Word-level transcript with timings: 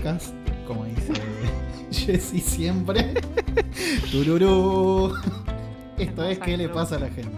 podcast, 0.00 0.34
como 0.66 0.84
dice 0.86 1.12
Jesse 1.90 2.42
siempre. 2.42 3.12
Tururú. 4.10 5.14
Esto 5.98 6.24
es 6.24 6.38
qué 6.38 6.56
le 6.56 6.68
pasa 6.70 6.96
a 6.96 7.00
la 7.00 7.10
gente. 7.10 7.36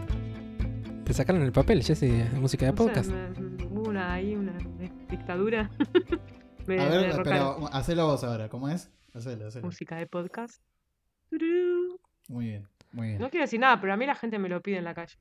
Te 1.04 1.12
sacaron 1.12 1.42
el 1.42 1.50
papel, 1.50 1.82
Jesse, 1.82 2.00
de 2.02 2.24
música 2.38 2.66
de 2.66 2.72
podcast. 2.72 3.10
me- 3.10 3.64
hubo 3.66 3.88
una 3.88 4.12
ahí, 4.14 4.36
una 4.36 4.52
dictadura. 5.10 5.70
Me- 6.68 6.80
A 6.80 6.84
me 6.84 6.90
ver, 6.90 7.00
derrocaron. 7.10 7.24
pero 7.56 7.74
hacelo 7.74 8.06
vos 8.06 8.22
ahora, 8.22 8.48
¿cómo 8.48 8.68
es? 8.68 8.88
Hacelo, 9.12 9.48
hacelo. 9.48 9.66
Música 9.66 9.96
de 9.96 10.06
podcast. 10.06 10.62
Turú. 11.28 11.98
Muy 12.28 12.46
bien, 12.46 12.68
muy 12.92 13.08
bien. 13.08 13.18
No 13.20 13.28
quiero 13.30 13.42
decir 13.42 13.58
nada, 13.58 13.80
pero 13.80 13.92
a 13.92 13.96
mí 13.96 14.06
la 14.06 14.14
gente 14.14 14.38
me 14.38 14.48
lo 14.48 14.60
pide 14.62 14.76
en 14.76 14.84
la 14.84 14.94
calle. 14.94 15.16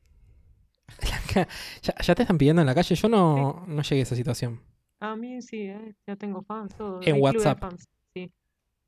ya, 1.82 1.96
ya 2.00 2.14
te 2.14 2.22
están 2.22 2.38
pidiendo 2.38 2.62
en 2.62 2.68
la 2.68 2.76
calle. 2.76 2.94
Yo 2.94 3.10
no, 3.10 3.64
no 3.68 3.82
llegué 3.82 4.02
a 4.02 4.04
esa 4.04 4.16
situación. 4.16 4.62
A 5.02 5.16
mí 5.16 5.42
sí, 5.42 5.62
¿eh? 5.64 5.96
ya 6.08 6.16
tengo 6.16 6.42
fans, 6.44 6.74
todo. 6.76 7.00
En 7.02 7.16
Hay 7.16 7.22
WhatsApp. 7.22 7.60
fans, 7.60 7.88
sí. 8.14 8.32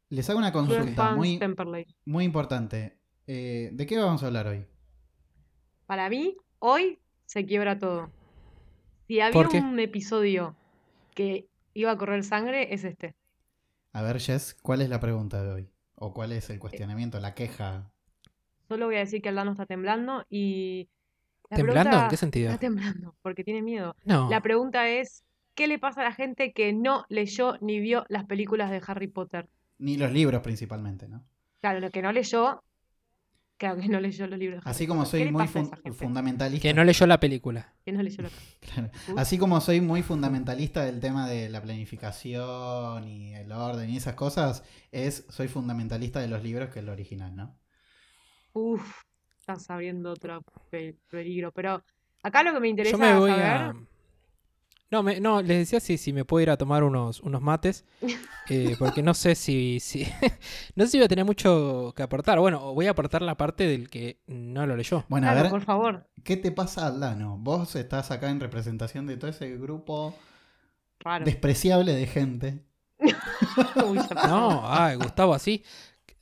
Les 0.10 0.30
hago 0.30 0.40
una 0.40 0.52
consulta 0.52 0.94
fans 1.08 1.18
muy, 1.18 1.40
Temperley. 1.40 1.88
muy 2.06 2.24
importante. 2.24 2.98
Eh, 3.28 3.70
¿De 3.74 3.86
qué 3.86 3.98
vamos 3.98 4.22
a 4.24 4.28
hablar 4.28 4.48
hoy? 4.48 4.66
Para 5.88 6.10
mí, 6.10 6.38
hoy 6.60 7.00
se 7.26 7.46
quiebra 7.46 7.78
todo. 7.80 8.10
Si 9.08 9.20
había 9.20 9.34
¿Por 9.34 9.50
qué? 9.50 9.58
un 9.60 9.80
episodio 9.80 10.56
que 11.16 11.48
iba 11.74 11.92
a 11.92 11.98
correr 11.98 12.24
sangre, 12.24 12.74
es 12.74 12.84
este. 12.84 13.16
A 13.92 14.02
ver, 14.02 14.20
Jess, 14.20 14.56
¿cuál 14.62 14.82
es 14.82 14.90
la 14.90 15.00
pregunta 15.00 15.44
de 15.44 15.52
hoy? 15.52 15.70
¿O 15.96 16.14
cuál 16.14 16.32
es 16.32 16.50
el 16.50 16.60
cuestionamiento, 16.60 17.20
la 17.20 17.34
queja? 17.34 17.92
Solo 18.68 18.86
voy 18.86 18.96
a 18.96 19.00
decir 19.00 19.22
que 19.22 19.30
Aldano 19.30 19.52
está 19.52 19.66
temblando 19.66 20.26
y... 20.30 20.90
la 21.50 21.58
¿Temblando? 21.58 21.82
pregunta- 21.90 22.04
¿En 22.06 22.10
qué 22.10 22.18
sentido? 22.18 22.50
Está 22.50 22.60
temblando 22.60 23.16
porque 23.22 23.44
tiene 23.44 23.62
miedo. 23.62 23.96
No. 24.06 24.30
La 24.30 24.42
pregunta 24.42 24.88
es, 24.90 25.24
¿qué 25.56 25.68
le 25.68 25.80
pasa 25.80 26.02
a 26.02 26.06
la 26.06 26.14
gente 26.14 26.54
que 26.54 26.74
no 26.74 27.06
leyó 27.10 27.58
ni 27.62 27.80
vio 27.80 28.06
las 28.10 28.26
películas 28.26 28.72
de 28.72 28.82
Harry 28.88 29.08
Potter? 29.08 29.50
Ni 29.80 29.98
los 29.98 30.12
libros 30.12 30.42
principalmente, 30.42 31.08
¿no? 31.08 31.24
Claro, 31.62 31.80
lo 31.80 31.90
que 31.92 32.02
no 32.02 32.12
leyó, 32.12 32.64
claro 33.58 33.80
que 33.82 33.88
no 33.88 34.00
leyó 34.00 34.28
los 34.28 34.38
libros 34.40 34.58
de 34.58 34.62
Harry 34.62 34.72
Así 34.76 34.88
como 34.88 35.02
Potter. 35.04 35.12
soy 35.12 35.20
¿Qué 35.22 35.26
le 35.26 35.32
muy 35.32 35.48
fun- 35.48 35.72
fundamentalista. 35.94 36.62
Que 36.68 36.74
no 36.74 36.84
leyó 36.84 37.06
la 37.08 37.20
película. 37.20 37.74
que 37.86 37.92
no 37.92 38.04
leyó 38.04 38.22
la 38.24 38.30
Claro. 38.62 38.90
Uy. 39.10 39.16
Así 39.18 39.38
como 39.38 39.62
soy 39.62 39.82
muy 39.82 40.02
fundamentalista 40.04 40.84
del 40.86 41.00
tema 41.00 41.28
de 41.30 41.50
la 41.50 41.62
planificación 41.62 43.08
y 43.08 43.34
el 43.36 43.52
orden 43.52 43.90
y 43.90 43.98
esas 43.98 44.16
cosas, 44.16 44.64
es 44.92 45.26
soy 45.30 45.48
fundamentalista 45.48 46.20
de 46.20 46.28
los 46.28 46.44
libros 46.44 46.70
que 46.70 46.80
el 46.80 46.90
original, 46.90 47.36
¿no? 47.36 47.56
Uf, 48.54 49.02
estás 49.40 49.70
abriendo 49.70 50.12
otro 50.12 50.44
pe- 50.70 50.96
peligro. 51.10 51.52
Pero 51.52 51.84
acá 52.22 52.44
lo 52.44 52.54
que 52.54 52.60
me 52.60 52.68
interesa 52.70 52.98
Yo 52.98 53.04
me 53.04 53.18
voy 53.18 53.32
saber... 53.32 53.46
a. 53.46 53.76
No, 54.94 55.02
me, 55.02 55.20
no, 55.20 55.42
les 55.42 55.58
decía 55.58 55.80
si, 55.80 55.98
si 55.98 56.14
me 56.14 56.24
puedo 56.24 56.44
ir 56.44 56.52
a 56.52 56.58
tomar 56.58 56.84
unos, 56.84 57.20
unos 57.22 57.42
mates. 57.42 57.84
eh, 58.50 58.76
porque 58.78 59.02
no 59.02 59.16
sé 59.16 59.34
si. 59.34 59.80
si 59.80 60.06
no 60.76 60.86
sé 60.86 60.92
si 60.92 60.98
voy 61.00 61.06
a 61.06 61.08
tener 61.08 61.26
mucho 61.26 61.96
que 61.96 62.04
aportar. 62.04 62.40
Bueno, 62.40 62.76
voy 62.76 62.86
a 62.86 62.92
aportar 62.92 63.24
la 63.24 63.36
parte 63.36 63.66
del 63.66 63.90
que 63.90 64.20
no 64.28 64.68
lo 64.68 64.78
leyó. 64.78 65.04
Bueno, 65.10 65.28
a 65.28 65.34
ver, 65.34 65.50
por 65.50 65.64
favor. 65.64 66.06
¿qué 66.24 66.38
te 66.38 66.52
pasa, 66.52 66.86
Aldano? 66.86 67.40
Vos 67.40 67.76
estás 67.76 68.12
acá 68.12 68.30
en 68.30 68.40
representación 68.40 69.08
de 69.08 69.18
todo 69.18 69.32
ese 69.32 69.58
grupo 69.58 70.16
Raro. 71.00 71.26
despreciable 71.26 71.96
de 71.96 72.06
gente. 72.06 72.64
No, 74.28 74.62
ay, 74.64 74.96
Gustavo, 74.96 75.34
así. 75.34 75.64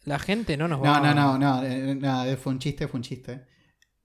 La 0.05 0.17
gente 0.17 0.55
no 0.55 0.69
nos 0.69 0.81
va 0.81 0.99
No, 1.01 1.13
no, 1.13 1.13
no, 1.13 1.37
no, 1.37 1.63
eh, 1.63 1.93
no, 1.93 2.37
fue 2.37 2.53
un 2.53 2.59
chiste, 2.59 2.87
fue 2.87 2.99
un 2.99 3.03
chiste. 3.03 3.45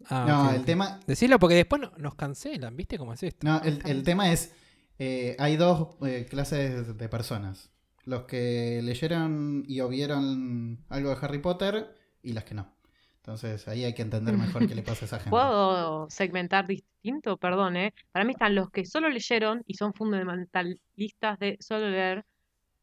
Ah, 0.09 0.25
no, 0.29 0.49
ok, 0.51 0.55
el 0.57 0.65
tema, 0.65 1.01
Decirlo 1.07 1.39
porque 1.39 1.57
después 1.57 1.83
no- 1.83 1.93
nos 1.99 2.15
cancelan, 2.15 2.77
¿viste 2.77 2.99
cómo 2.99 3.13
es 3.13 3.23
esto? 3.23 3.47
no, 3.47 3.61
el, 3.63 3.81
el 3.87 4.03
tema 4.03 4.33
es, 4.33 4.55
eh, 4.99 5.37
hay 5.39 5.57
dos 5.57 5.97
eh, 6.07 6.27
clases 6.29 6.97
de 6.97 7.09
personas. 7.09 7.71
Los 8.05 8.23
que 8.23 8.81
leyeron 8.85 9.65
y 9.67 9.81
o 9.81 9.89
vieron 9.89 10.85
algo 10.89 11.11
de 11.11 11.17
Harry 11.21 11.41
Potter 11.41 11.93
y 12.23 12.33
las 12.35 12.45
que 12.45 12.55
no. 12.55 12.73
Entonces 13.17 13.67
ahí 13.67 13.83
hay 13.83 13.95
que 13.95 14.03
entender 14.03 14.37
mejor 14.37 14.69
qué 14.69 14.77
le 14.77 14.83
pasa 14.83 15.05
a 15.05 15.07
esa 15.07 15.17
gente. 15.19 15.31
¿Puedo 15.31 16.09
segmentar 16.09 16.69
distinto? 16.69 17.37
Perdón, 17.37 17.77
¿eh? 17.77 17.93
Para 18.13 18.25
mí 18.25 18.33
están 18.33 18.55
los 18.55 18.71
que 18.71 18.87
solo 18.87 19.09
leyeron 19.09 19.63
y 19.67 19.75
son 19.75 19.93
fundamentalistas 19.93 21.39
de 21.41 21.57
solo 21.61 21.91
leer, 21.91 22.25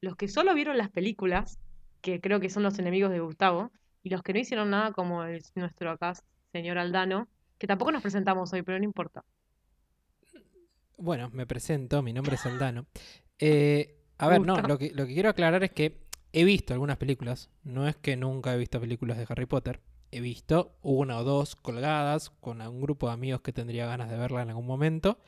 los 0.01 0.15
que 0.17 0.27
solo 0.27 0.53
vieron 0.53 0.77
las 0.77 0.89
películas, 0.89 1.57
que 2.01 2.19
creo 2.19 2.41
que 2.41 2.49
son 2.49 2.63
los 2.63 2.77
enemigos 2.79 3.11
de 3.11 3.21
Gustavo, 3.21 3.71
y 4.03 4.09
los 4.09 4.21
que 4.21 4.33
no 4.33 4.39
hicieron 4.39 4.69
nada 4.71 4.91
como 4.91 5.23
el, 5.23 5.41
nuestro 5.55 5.91
acá 5.91 6.13
señor 6.53 6.77
Aldano, 6.77 7.27
que 7.57 7.67
tampoco 7.67 7.91
nos 7.91 8.01
presentamos 8.01 8.53
hoy, 8.53 8.61
pero 8.61 8.77
no 8.77 8.85
importa. 8.85 9.25
Bueno, 10.97 11.29
me 11.33 11.45
presento, 11.45 12.01
mi 12.01 12.13
nombre 12.13 12.35
es 12.35 12.45
Aldano. 12.45 12.85
Eh, 13.39 13.99
a 14.19 14.29
ver, 14.29 14.39
no, 14.39 14.55
lo 14.61 14.77
que, 14.77 14.91
lo 14.91 15.05
que 15.05 15.15
quiero 15.15 15.27
aclarar 15.27 15.65
es 15.65 15.71
que 15.71 16.05
he 16.31 16.45
visto 16.45 16.71
algunas 16.71 16.95
películas. 16.95 17.49
No 17.63 17.89
es 17.89 17.95
que 17.97 18.15
nunca 18.15 18.53
he 18.53 18.57
visto 18.57 18.79
películas 18.79 19.17
de 19.17 19.25
Harry 19.27 19.47
Potter. 19.47 19.81
He 20.11 20.21
visto 20.21 20.77
una 20.81 21.17
o 21.17 21.25
dos 21.25 21.57
colgadas 21.57 22.29
con 22.29 22.61
un 22.61 22.79
grupo 22.79 23.07
de 23.07 23.13
amigos 23.13 23.41
que 23.41 23.51
tendría 23.51 23.85
ganas 23.87 24.09
de 24.09 24.17
verla 24.17 24.43
en 24.43 24.49
algún 24.49 24.67
momento. 24.67 25.19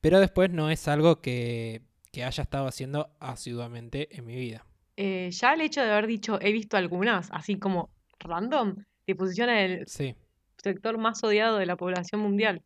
Pero 0.00 0.18
después 0.18 0.50
no 0.50 0.70
es 0.70 0.88
algo 0.88 1.20
que, 1.20 1.82
que 2.10 2.24
haya 2.24 2.42
estado 2.42 2.66
haciendo 2.66 3.10
asiduamente 3.18 4.16
en 4.16 4.24
mi 4.24 4.36
vida. 4.36 4.64
Eh, 4.96 5.30
ya 5.32 5.52
el 5.52 5.60
hecho 5.60 5.82
de 5.82 5.90
haber 5.90 6.06
dicho 6.06 6.38
he 6.40 6.52
visto 6.52 6.78
algunas, 6.78 7.30
así 7.32 7.58
como 7.58 7.90
random, 8.18 8.76
te 9.06 9.14
posiciona 9.14 9.64
en 9.64 9.70
el 9.72 9.86
Sí. 9.88 10.14
sector 10.62 10.98
más 10.98 11.22
odiado 11.24 11.56
de 11.58 11.66
la 11.66 11.76
población 11.76 12.20
mundial. 12.20 12.62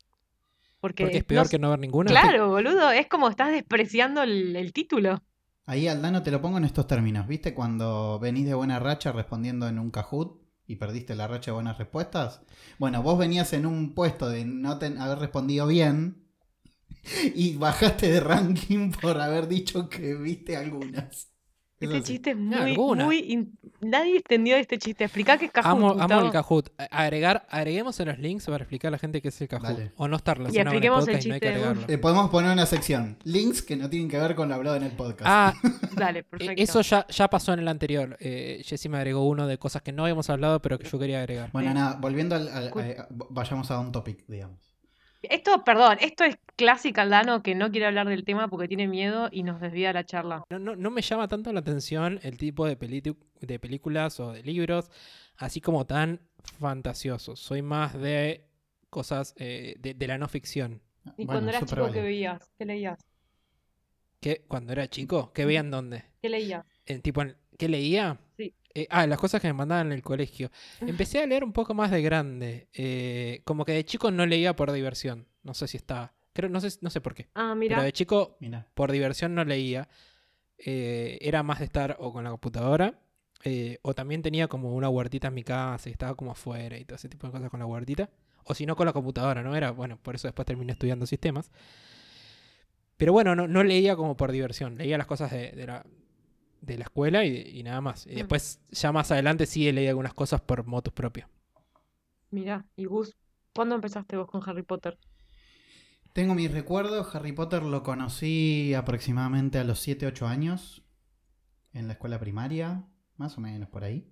Porque, 0.81 1.05
Porque 1.05 1.19
es 1.19 1.25
peor 1.25 1.45
no- 1.45 1.51
que 1.51 1.59
no 1.59 1.71
ver 1.71 1.79
ninguna. 1.79 2.11
Claro, 2.11 2.49
boludo, 2.51 2.91
es 2.91 3.07
como 3.09 3.29
estás 3.29 3.51
despreciando 3.53 4.23
el, 4.23 4.55
el 4.55 4.73
título. 4.73 5.23
Ahí 5.67 5.89
Aldano 5.89 6.23
te 6.23 6.31
lo 6.31 6.43
pongo 6.43 6.59
en 6.59 6.65
estos 6.67 6.87
términos. 6.87 7.27
¿Viste 7.27 7.55
cuando 7.55 8.19
venís 8.19 8.45
de 8.47 8.53
buena 8.55 8.79
racha 8.79 9.11
respondiendo 9.13 9.67
en 9.67 9.79
un 9.79 9.91
Kahoot 9.91 10.43
y 10.67 10.77
perdiste 10.77 11.15
la 11.15 11.27
racha 11.27 11.53
de 11.53 11.55
buenas 11.55 11.79
respuestas? 11.79 12.43
Bueno, 12.79 13.03
vos 13.03 13.19
venías 13.19 13.55
en 13.55 13.65
un 13.65 13.95
puesto 13.95 14.29
de 14.29 14.45
no 14.45 14.79
ten- 14.79 14.99
haber 14.99 15.19
respondido 15.21 15.67
bien 15.67 16.27
y 17.35 17.57
bajaste 17.57 18.11
de 18.13 18.21
ranking 18.21 18.91
por 18.91 19.19
haber 19.21 19.49
dicho 19.49 19.89
que 19.89 20.15
viste 20.15 20.57
algunas. 20.59 21.31
Es 21.85 21.91
Este 21.91 22.03
chiste 22.13 22.31
es 22.31 22.37
muy, 22.37 22.77
muy... 22.77 23.19
in- 23.19 23.59
Nadie 23.81 24.17
entendió 24.17 24.57
este 24.57 24.79
chiste. 24.79 25.05
Explica 25.05 25.37
qué 25.37 25.45
es 25.47 25.51
Kahoot, 25.53 25.67
Amo, 25.67 25.91
amo 26.03 26.21
el 26.27 26.31
Kahoot. 26.31 26.71
Agregar, 26.91 27.47
agreguemos 27.51 28.01
en 28.01 28.09
los 28.09 28.19
links 28.19 28.47
para 28.47 28.59
explicar 28.65 28.89
a 28.89 28.93
la 28.93 28.99
gente 28.99 29.21
qué 29.21 29.29
es 29.29 29.41
el 29.43 29.49
Kahoot. 29.49 29.65
Dale. 29.69 29.93
O 29.97 30.09
no 30.09 30.17
estar 30.17 30.39
relacionado 30.39 30.71
con 30.75 30.83
el 30.83 30.85
expliquemos 30.85 31.09
el 31.09 31.15
podcast 31.15 31.27
y 31.27 31.29
no 31.29 31.35
hay 31.35 31.41
que 31.41 31.47
chiste 31.47 31.59
de 31.59 31.65
agregarlo. 31.67 31.95
Eh, 31.95 31.99
podemos 31.99 32.31
poner 32.31 32.51
una 32.53 32.67
sección. 32.67 33.19
Links 33.25 33.63
que 33.63 33.77
no 33.77 33.91
tienen 33.91 34.09
que 34.09 34.19
ver 34.19 34.35
con 34.35 34.49
lo 34.49 34.55
hablado 34.55 34.77
en 34.77 34.85
el 34.85 34.93
podcast. 34.93 35.23
Ah, 35.27 35.55
Dale, 35.97 36.21
eh, 36.21 36.23
perfecto. 36.25 36.63
eso 36.63 36.81
ya, 36.81 37.07
ya 37.09 37.29
pasó 37.29 37.53
en 37.53 37.59
el 37.61 37.69
anterior. 37.69 38.17
Eh, 38.21 38.63
Jessy 38.65 38.89
me 38.89 38.97
agregó 38.97 39.27
uno 39.29 39.47
de 39.47 39.59
cosas 39.59 39.83
que 39.83 39.93
no 39.93 40.05
habíamos 40.05 40.31
hablado, 40.31 40.61
pero 40.63 40.79
que 40.79 40.89
yo 40.89 40.99
quería 40.99 41.19
agregar. 41.21 41.51
bueno, 41.53 41.69
sí. 41.69 41.75
nada, 41.75 41.99
volviendo 42.01 42.37
al, 42.37 42.49
al- 42.49 42.69
a- 42.69 43.07
vayamos 43.11 43.71
a 43.71 43.81
un 43.81 43.93
topic, 43.93 44.25
digamos. 44.27 44.74
Esto, 45.31 45.65
perdón, 45.65 45.99
esto 46.01 46.25
es 46.25 46.37
clásica 46.57 47.03
Aldano 47.03 47.43
que 47.43 47.55
no 47.55 47.71
quiere 47.71 47.87
hablar 47.87 48.09
del 48.09 48.25
tema 48.25 48.49
porque 48.49 48.69
tiene 48.69 48.87
miedo 48.89 49.29
y 49.31 49.43
nos 49.43 49.61
desvía 49.61 49.93
la 49.93 50.05
charla. 50.05 50.45
No, 50.51 50.59
no, 50.59 50.77
no 50.77 50.91
me 50.91 51.03
llama 51.03 51.29
tanto 51.29 51.53
la 51.53 51.61
atención 51.61 52.21
el 52.23 52.37
tipo 52.39 52.67
de, 52.67 52.77
de 53.41 53.59
películas 53.59 54.21
o 54.21 54.33
de 54.33 54.43
libros, 54.43 54.91
así 55.37 55.61
como 55.61 55.87
tan 55.87 56.21
fantasiosos. 56.59 57.41
Soy 57.41 57.63
más 57.63 57.95
de 57.95 58.47
cosas 58.91 59.35
eh, 59.37 59.75
de, 59.79 59.95
de 59.95 60.07
la 60.07 60.19
no 60.19 60.29
ficción. 60.29 60.83
Y 61.17 61.27
Bueno, 61.27 61.41
cuando 61.41 61.51
eras 61.51 61.65
chico, 61.67 61.91
¿qué 61.93 62.01
veías? 62.03 62.51
¿Qué 62.59 62.65
leías? 62.65 62.99
¿Qué? 64.21 64.45
Cuando 64.49 64.73
era 64.73 64.89
chico, 64.89 65.33
¿qué 65.35 65.45
veían 65.45 65.71
dónde? 65.71 66.05
¿Qué 66.23 66.29
leías? 66.29 66.65
En, 66.87 67.03
tipo, 67.03 67.23
en- 67.23 67.37
¿Qué 67.59 67.69
leía? 67.69 68.19
Sí. 68.37 68.55
Eh, 68.75 68.87
ah, 68.91 69.07
las 69.07 69.19
cosas 69.21 69.41
que 69.41 69.47
me 69.49 69.53
mandaban 69.55 69.87
en 69.89 69.93
el 69.93 70.03
colegio. 70.03 70.51
Empecé 70.81 71.23
a 71.23 71.27
leer 71.27 71.45
un 71.45 71.53
poco 71.53 71.75
más 71.75 71.91
de 71.91 72.03
grande. 72.03 72.69
eh, 72.73 73.41
como 73.45 73.65
que 73.65 73.73
de 73.73 73.85
chico 73.85 74.11
no 74.11 74.27
leía 74.27 74.57
por 74.57 74.73
diversión. 74.73 75.27
No 75.45 75.55
sé 75.55 75.69
si 75.69 75.77
estaba. 75.77 76.13
Creo, 76.33 76.49
no 76.51 76.61
sé, 76.61 76.77
no 76.81 76.91
sé 76.91 77.01
por 77.01 77.15
qué. 77.15 77.29
Ah, 77.35 77.51
Pero 77.51 77.55
mira. 77.55 77.83
de 77.83 77.93
chico, 77.93 78.37
Mira. 78.41 78.67
por 78.75 78.91
diversión 78.91 79.35
no 79.35 79.45
leía. 79.45 79.89
Eh, 80.59 81.19
era 81.21 81.43
más 81.45 81.59
de 81.61 81.67
estar 81.67 81.97
o 82.01 82.13
con 82.13 82.25
la 82.25 82.31
computadora. 82.31 83.01
eh, 83.45 83.79
o 83.83 83.95
también 83.95 84.23
tenía 84.23 84.49
como 84.49 84.75
una 84.75 84.89
huertita 84.89 85.29
en 85.29 85.35
mi 85.35 85.45
casa 85.45 85.89
y 85.91 85.93
estaba 85.93 86.15
como 86.17 86.31
afuera 86.33 86.79
y 86.79 86.85
todo 86.87 86.97
ese 86.97 87.09
tipo 87.11 87.27
de 87.27 87.33
cosas 87.33 87.51
con 87.51 87.61
la 87.61 87.67
huertita. 87.67 88.09
O 88.45 88.55
si 88.55 88.65
no 88.67 88.75
con 88.75 88.87
la 88.87 88.93
computadora, 88.93 89.43
¿no? 89.43 89.55
Era, 89.55 89.71
bueno, 89.71 89.99
por 90.03 90.15
eso 90.15 90.27
después 90.29 90.47
terminé 90.47 90.73
estudiando 90.73 91.07
sistemas. 91.07 91.51
Pero 92.97 93.13
bueno, 93.13 93.35
no, 93.37 93.47
no 93.49 93.63
leía 93.63 93.97
como 93.97 94.17
por 94.17 94.33
diversión. 94.33 94.77
Leía 94.79 94.97
las 94.99 95.07
cosas 95.07 95.31
de, 95.31 95.51
de 95.53 95.67
la, 95.67 95.85
de 96.67 96.79
la 96.79 96.85
escuela 96.85 97.25
y, 97.25 97.37
y 97.59 97.63
nada 97.63 97.81
más. 97.81 98.07
Y 98.07 98.13
Mm. 98.13 98.17
después, 98.17 98.61
ya 98.71 98.93
más 98.93 99.11
adelante, 99.11 99.47
sí 99.47 99.71
leí 99.73 99.87
algunas 99.87 100.15
cosas 100.15 100.41
por 100.41 100.65
motus 100.65 100.93
propio. 100.93 101.29
Mira, 102.31 102.67
y 102.77 102.85
Gus, 102.87 103.17
¿cuándo 103.55 103.75
empezaste 103.77 104.17
vos 104.17 104.29
con 104.31 104.43
Harry 104.49 104.63
Potter? 104.63 104.99
Tengo 106.13 106.35
mis 106.35 106.51
recuerdos. 106.51 107.15
Harry 107.15 107.33
Potter 107.33 107.63
lo 107.63 107.83
conocí 107.83 108.73
aproximadamente 108.75 109.59
a 109.59 109.65
los 109.65 109.81
7, 109.81 110.07
8 110.07 110.27
años. 110.27 110.83
En 111.73 111.87
la 111.89 111.95
escuela 111.95 112.19
primaria. 112.21 112.85
Más 113.17 113.37
o 113.39 113.41
menos 113.41 113.69
por 113.69 113.85
ahí. 113.85 114.11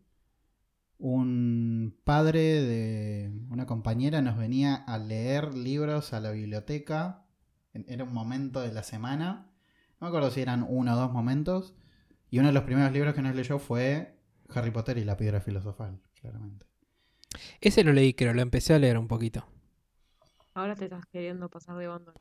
Un 0.98 1.96
padre 2.04 2.40
de 2.62 3.32
una 3.50 3.66
compañera 3.66 4.22
nos 4.22 4.36
venía 4.36 4.74
a 4.76 4.98
leer 4.98 5.54
libros 5.54 6.12
a 6.12 6.20
la 6.20 6.30
biblioteca. 6.30 7.24
En- 7.72 7.84
Era 7.88 8.04
un 8.04 8.12
momento 8.12 8.60
de 8.60 8.72
la 8.72 8.82
semana. 8.84 9.50
No 10.00 10.06
me 10.06 10.08
acuerdo 10.08 10.30
si 10.30 10.40
eran 10.40 10.64
uno 10.68 10.94
o 10.94 10.96
dos 10.96 11.12
momentos. 11.12 11.74
Y 12.32 12.38
uno 12.38 12.48
de 12.48 12.54
los 12.54 12.64
primeros 12.64 12.90
libros 12.92 13.14
que 13.14 13.20
nos 13.20 13.36
leyó 13.36 13.58
fue 13.58 14.14
Harry 14.48 14.70
Potter 14.70 14.96
y 14.96 15.04
la 15.04 15.18
piedra 15.18 15.42
filosofal, 15.42 16.00
claramente. 16.18 16.64
Ese 17.60 17.84
lo 17.84 17.92
leí, 17.92 18.14
creo, 18.14 18.32
lo 18.32 18.40
empecé 18.40 18.72
a 18.72 18.78
leer 18.78 18.96
un 18.96 19.06
poquito. 19.06 19.46
Ahora 20.54 20.74
te 20.74 20.84
estás 20.84 21.04
queriendo 21.12 21.50
pasar 21.50 21.76
de 21.76 21.88
bando. 21.88 22.14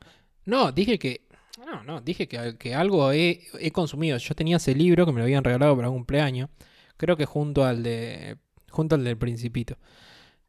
No, 0.44 0.70
dije 0.70 0.98
que. 0.98 1.26
No, 1.64 1.82
no, 1.82 2.02
dije 2.02 2.28
que, 2.28 2.58
que 2.58 2.74
algo 2.74 3.10
he, 3.10 3.40
he 3.58 3.70
consumido. 3.70 4.18
Yo 4.18 4.34
tenía 4.34 4.58
ese 4.58 4.74
libro 4.74 5.06
que 5.06 5.12
me 5.12 5.18
lo 5.18 5.24
habían 5.24 5.44
regalado 5.44 5.74
para 5.74 5.88
un 5.88 5.96
cumpleaños. 5.96 6.50
Creo 6.98 7.16
que 7.16 7.24
junto 7.24 7.64
al 7.64 7.82
de. 7.82 8.36
junto 8.68 8.96
al 8.96 9.04
del 9.04 9.16
Principito. 9.16 9.78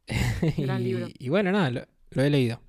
Gran 0.58 0.82
y, 0.82 0.84
libro. 0.84 1.08
y 1.18 1.28
bueno, 1.30 1.52
nada, 1.52 1.70
lo, 1.70 1.86
lo 2.10 2.22
he 2.22 2.28
leído. 2.28 2.60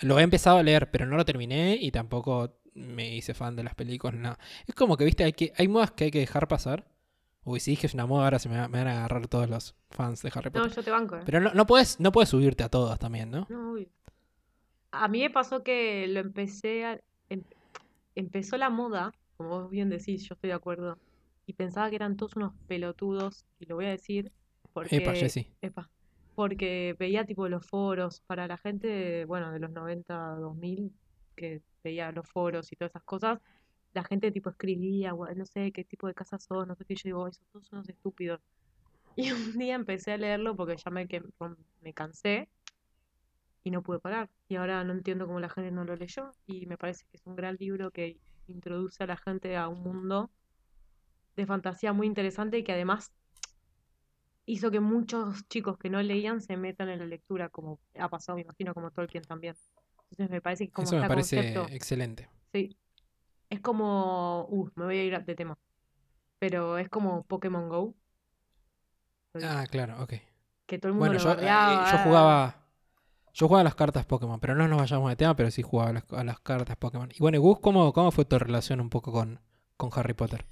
Lo 0.00 0.18
he 0.18 0.22
empezado 0.22 0.58
a 0.58 0.64
leer, 0.64 0.90
pero 0.90 1.06
no 1.06 1.16
lo 1.16 1.24
terminé 1.24 1.78
y 1.80 1.92
tampoco 1.92 2.58
me 2.76 3.14
hice 3.16 3.34
fan 3.34 3.56
de 3.56 3.64
las 3.64 3.74
películas, 3.74 4.16
nada. 4.16 4.38
Es 4.66 4.74
como 4.74 4.96
que, 4.96 5.04
viste, 5.04 5.24
hay, 5.24 5.32
que, 5.32 5.52
hay 5.56 5.68
modas 5.68 5.92
que 5.92 6.04
hay 6.04 6.10
que 6.10 6.20
dejar 6.20 6.48
pasar. 6.48 6.86
Uy, 7.44 7.60
si 7.60 7.72
dije 7.72 7.86
es 7.86 7.94
una 7.94 8.06
moda, 8.06 8.24
ahora 8.24 8.38
se 8.40 8.48
me, 8.48 8.58
va- 8.58 8.68
me 8.68 8.78
van 8.78 8.88
a 8.88 8.98
agarrar 8.98 9.28
todos 9.28 9.48
los 9.48 9.74
fans 9.90 10.22
de 10.22 10.30
Harry 10.34 10.50
No, 10.52 10.62
Potter. 10.62 10.76
yo 10.76 10.82
te 10.84 10.90
banco, 10.90 11.16
¿eh? 11.16 11.22
Pero 11.24 11.40
no, 11.40 11.52
no, 11.54 11.66
puedes, 11.66 12.00
no 12.00 12.12
puedes 12.12 12.28
subirte 12.30 12.64
a 12.64 12.68
todas 12.68 12.98
también, 12.98 13.30
¿no? 13.30 13.46
No, 13.48 13.72
obvio. 13.72 13.88
A 14.90 15.08
mí 15.08 15.20
me 15.20 15.30
pasó 15.30 15.62
que 15.62 16.06
lo 16.08 16.20
empecé 16.20 16.84
a... 16.84 17.00
em- 17.28 17.44
empezó 18.14 18.56
la 18.56 18.70
moda, 18.70 19.12
como 19.36 19.50
vos 19.50 19.70
bien 19.70 19.88
decís, 19.90 20.24
yo 20.28 20.34
estoy 20.34 20.48
de 20.48 20.54
acuerdo, 20.54 20.98
y 21.46 21.52
pensaba 21.54 21.90
que 21.90 21.96
eran 21.96 22.16
todos 22.16 22.36
unos 22.36 22.54
pelotudos, 22.66 23.44
y 23.60 23.66
lo 23.66 23.76
voy 23.76 23.86
a 23.86 23.90
decir 23.90 24.32
porque... 24.72 24.96
Epa, 24.96 25.14
Jessy. 25.14 25.52
Epa, 25.60 25.90
porque 26.34 26.96
veía 26.98 27.24
tipo 27.26 27.48
los 27.48 27.66
foros, 27.66 28.22
para 28.26 28.46
la 28.48 28.56
gente, 28.58 29.24
bueno, 29.26 29.52
de 29.52 29.58
los 29.60 29.70
90, 29.70 30.36
2000, 30.36 30.92
que 31.36 31.62
veía 31.84 32.12
los 32.12 32.28
foros 32.28 32.72
y 32.72 32.76
todas 32.76 32.90
esas 32.92 33.04
cosas, 33.04 33.40
la 33.94 34.04
gente 34.04 34.32
tipo 34.32 34.50
escribía, 34.50 35.12
"Gua- 35.12 35.34
no 35.36 35.46
sé 35.46 35.72
qué 35.72 35.84
tipo 35.84 36.06
de 36.08 36.14
casa 36.14 36.38
sos, 36.38 36.66
no 36.66 36.74
sé 36.76 36.84
qué, 36.86 36.94
yo 36.96 37.02
digo, 37.04 37.26
"Ay, 37.26 37.32
son 37.32 37.46
todos 37.52 37.72
unos 37.72 37.88
estúpidos. 37.88 38.40
Y 39.16 39.32
un 39.32 39.58
día 39.58 39.74
empecé 39.76 40.12
a 40.12 40.18
leerlo 40.18 40.56
porque 40.56 40.76
ya 40.76 40.90
me, 40.90 41.08
me 41.80 41.94
cansé 41.94 42.48
y 43.64 43.70
no 43.70 43.82
pude 43.82 43.98
parar. 44.00 44.30
Y 44.48 44.56
ahora 44.56 44.84
no 44.84 44.92
entiendo 44.92 45.26
cómo 45.26 45.40
la 45.40 45.48
gente 45.48 45.70
no 45.70 45.84
lo 45.84 45.96
leyó 45.96 46.30
y 46.46 46.66
me 46.66 46.76
parece 46.78 47.04
que 47.10 47.16
es 47.16 47.26
un 47.26 47.36
gran 47.36 47.56
libro 47.58 47.90
que 47.90 48.18
introduce 48.46 49.02
a 49.02 49.06
la 49.06 49.16
gente 49.16 49.56
a 49.56 49.68
un 49.68 49.82
mundo 49.82 50.30
de 51.36 51.46
fantasía 51.46 51.92
muy 51.92 52.06
interesante 52.06 52.58
y 52.58 52.64
que 52.64 52.72
además 52.72 53.12
hizo 54.46 54.70
que 54.70 54.80
muchos 54.80 55.46
chicos 55.48 55.76
que 55.78 55.90
no 55.90 56.00
leían 56.02 56.40
se 56.40 56.56
metan 56.56 56.88
en 56.88 57.00
la 57.00 57.06
lectura, 57.06 57.48
como 57.48 57.80
ha 57.98 58.08
pasado, 58.08 58.36
me 58.36 58.42
imagino, 58.42 58.74
como 58.74 58.90
Tolkien 58.90 59.24
también. 59.24 59.56
Entonces 60.10 60.30
me 60.30 60.40
parece 60.40 60.66
que 60.66 60.72
como 60.72 60.90
Eso 60.90 60.96
me 60.96 61.04
está 61.04 61.10
parece 61.10 61.66
concepto, 61.68 61.74
excelente. 61.74 62.28
sí, 62.52 62.76
es 63.50 63.60
como, 63.62 64.46
uh, 64.50 64.70
me 64.76 64.84
voy 64.86 64.98
a 64.98 65.04
ir 65.04 65.24
de 65.24 65.34
tema, 65.36 65.58
pero 66.40 66.78
es 66.78 66.88
como 66.90 67.24
Pokémon 67.24 67.68
Go, 67.68 67.96
Ah, 69.42 69.66
claro, 69.70 70.02
ok. 70.02 70.14
que 70.66 70.78
todo 70.78 70.88
el 70.90 70.94
mundo 70.98 71.12
Bueno, 71.12 71.18
lo 71.18 71.18
yo, 71.18 71.36
eh, 71.40 71.82
yo 71.84 71.98
ah, 71.98 71.98
jugaba. 71.98 72.62
Yo 73.34 73.48
jugaba 73.48 73.62
a 73.62 73.64
las 73.64 73.76
cartas 73.76 74.06
Pokémon, 74.06 74.40
pero 74.40 74.54
no 74.56 74.68
nos 74.68 74.78
vayamos 74.80 75.10
de 75.10 75.16
tema, 75.16 75.36
pero 75.36 75.50
sí 75.52 75.62
jugaba 75.62 75.90
a 75.90 75.94
las, 75.94 76.04
a 76.12 76.24
las 76.24 76.40
cartas 76.40 76.76
Pokémon. 76.78 77.10
Y 77.14 77.18
bueno, 77.20 77.36
y 77.38 77.40
Gus, 77.40 77.60
¿cómo, 77.60 77.92
cómo 77.94 78.10
fue 78.12 78.24
tu 78.26 78.38
relación 78.38 78.80
un 78.80 78.90
poco 78.90 79.12
con, 79.12 79.40
con 79.76 79.90
Harry 79.94 80.14
Potter? 80.14 80.46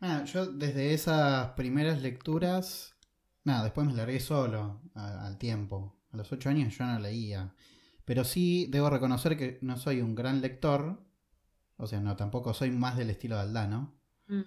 Ah, 0.00 0.24
yo 0.24 0.46
desde 0.46 0.92
esas 0.94 1.50
primeras 1.52 2.00
lecturas, 2.02 2.94
nada, 3.44 3.64
después 3.64 3.86
me 3.86 3.94
largué 3.94 4.20
solo 4.20 4.82
a- 4.94 5.26
al 5.26 5.38
tiempo. 5.38 5.96
A 6.12 6.16
los 6.16 6.30
ocho 6.32 6.48
años 6.48 6.76
yo 6.76 6.84
no 6.84 6.98
leía. 7.00 7.52
Pero 8.04 8.24
sí 8.24 8.66
debo 8.70 8.90
reconocer 8.90 9.36
que 9.36 9.58
no 9.62 9.76
soy 9.76 10.00
un 10.00 10.14
gran 10.14 10.40
lector. 10.40 11.02
O 11.76 11.86
sea, 11.86 12.00
no, 12.00 12.16
tampoco 12.16 12.54
soy 12.54 12.70
más 12.70 12.96
del 12.96 13.10
estilo 13.10 13.36
de 13.36 13.42
Aldano. 13.42 13.94
Mm. 14.28 14.42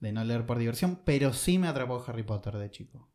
De 0.00 0.12
no 0.12 0.24
leer 0.24 0.46
por 0.46 0.58
diversión. 0.58 1.00
Pero 1.04 1.32
sí 1.32 1.58
me 1.58 1.68
atrapó 1.68 2.02
Harry 2.06 2.22
Potter 2.22 2.56
de 2.56 2.70
chico. 2.70 3.08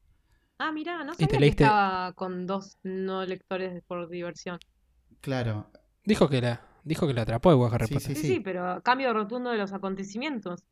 Ah, 0.58 0.72
mirá, 0.72 1.04
no 1.04 1.14
¿Y 1.18 1.28
te 1.28 1.36
sabía 1.36 1.56
que 1.56 1.64
estaba 1.64 2.14
con 2.14 2.46
dos 2.48 2.78
no 2.84 3.26
lectores 3.26 3.82
por 3.84 4.10
diversión. 4.10 4.60
Claro. 5.22 5.72
Dijo 6.06 6.30
que 6.30 6.42
la, 6.42 6.62
dijo 6.84 7.08
que 7.08 7.14
la 7.14 7.24
atrapó 7.24 7.52
igual 7.52 7.74
Harry 7.74 7.88
Sí, 7.88 7.94
Potter. 7.96 8.16
Sí, 8.16 8.16
sí. 8.16 8.28
sí, 8.36 8.40
pero 8.40 8.82
cambio 8.84 9.14
rotundo 9.14 9.50
de 9.52 9.58
los 9.58 9.74
acontecimientos. 9.74 10.64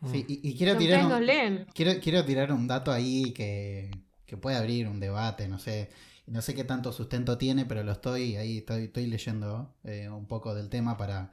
Mm. 0.00 0.08
Sí, 0.10 0.24
y, 0.28 0.48
y 0.50 0.56
quiero 0.56 0.74
Ustedes 0.74 0.78
tirar 0.78 1.04
los 1.08 1.20
un, 1.20 1.26
leen. 1.26 1.66
quiero, 1.74 2.00
quiero 2.00 2.24
tirar 2.24 2.52
un 2.52 2.66
dato 2.66 2.92
ahí 2.92 3.32
que, 3.32 3.90
que 4.26 4.36
puede 4.36 4.56
abrir 4.56 4.88
un 4.88 5.00
debate, 5.00 5.48
no 5.48 5.58
sé. 5.58 5.90
No 6.26 6.40
sé 6.42 6.54
qué 6.54 6.64
tanto 6.64 6.92
sustento 6.92 7.36
tiene, 7.38 7.66
pero 7.66 7.82
lo 7.82 7.92
estoy 7.92 8.36
ahí, 8.36 8.58
estoy, 8.58 8.84
estoy 8.84 9.06
leyendo 9.06 9.74
eh, 9.84 10.08
un 10.08 10.26
poco 10.26 10.54
del 10.54 10.68
tema 10.70 10.96
para. 10.96 11.30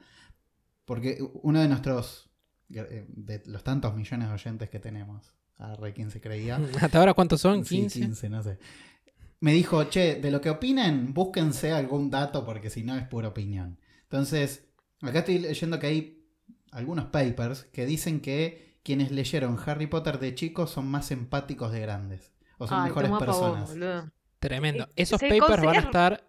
Porque 0.85 1.19
uno 1.43 1.61
de 1.61 1.67
nuestros. 1.67 2.29
eh, 2.69 3.05
de 3.09 3.41
los 3.45 3.63
tantos 3.63 3.95
millones 3.95 4.27
de 4.27 4.33
oyentes 4.33 4.69
que 4.69 4.79
tenemos. 4.79 5.33
A 5.57 5.75
re 5.75 5.93
quien 5.93 6.09
se 6.11 6.19
creía. 6.19 6.59
¿Hasta 6.81 6.97
ahora 6.97 7.13
cuántos 7.13 7.39
son? 7.41 7.63
Sí, 7.65 7.83
¿15? 7.85 7.91
15, 7.91 8.29
no 8.29 8.43
sé. 8.43 8.57
Me 9.39 9.53
dijo, 9.53 9.83
che, 9.85 10.15
de 10.15 10.29
lo 10.31 10.39
que 10.41 10.49
opinen, 10.49 11.13
búsquense 11.13 11.71
algún 11.71 12.09
dato 12.11 12.45
porque 12.45 12.69
si 12.69 12.83
no 12.83 12.95
es 12.95 13.07
pura 13.07 13.29
opinión. 13.29 13.79
Entonces, 14.03 14.65
acá 15.01 15.19
estoy 15.19 15.39
leyendo 15.39 15.79
que 15.79 15.88
hay 15.88 16.25
algunos 16.71 17.05
papers 17.05 17.63
que 17.71 17.85
dicen 17.85 18.19
que 18.21 18.79
quienes 18.83 19.11
leyeron 19.11 19.57
Harry 19.65 19.88
Potter 19.88 20.19
de 20.19 20.35
chicos 20.35 20.69
son 20.71 20.88
más 20.88 21.11
empáticos 21.11 21.71
de 21.71 21.79
grandes. 21.81 22.31
O 22.57 22.67
son 22.67 22.79
Ay, 22.79 22.89
mejores 22.89 23.11
personas. 23.13 23.69
boludo. 23.69 24.11
Tremendo. 24.41 24.83
Eh, 24.85 24.91
Esos 24.97 25.21
papers 25.21 25.61
van 25.63 25.75
a 25.75 25.79
estar 25.79 26.27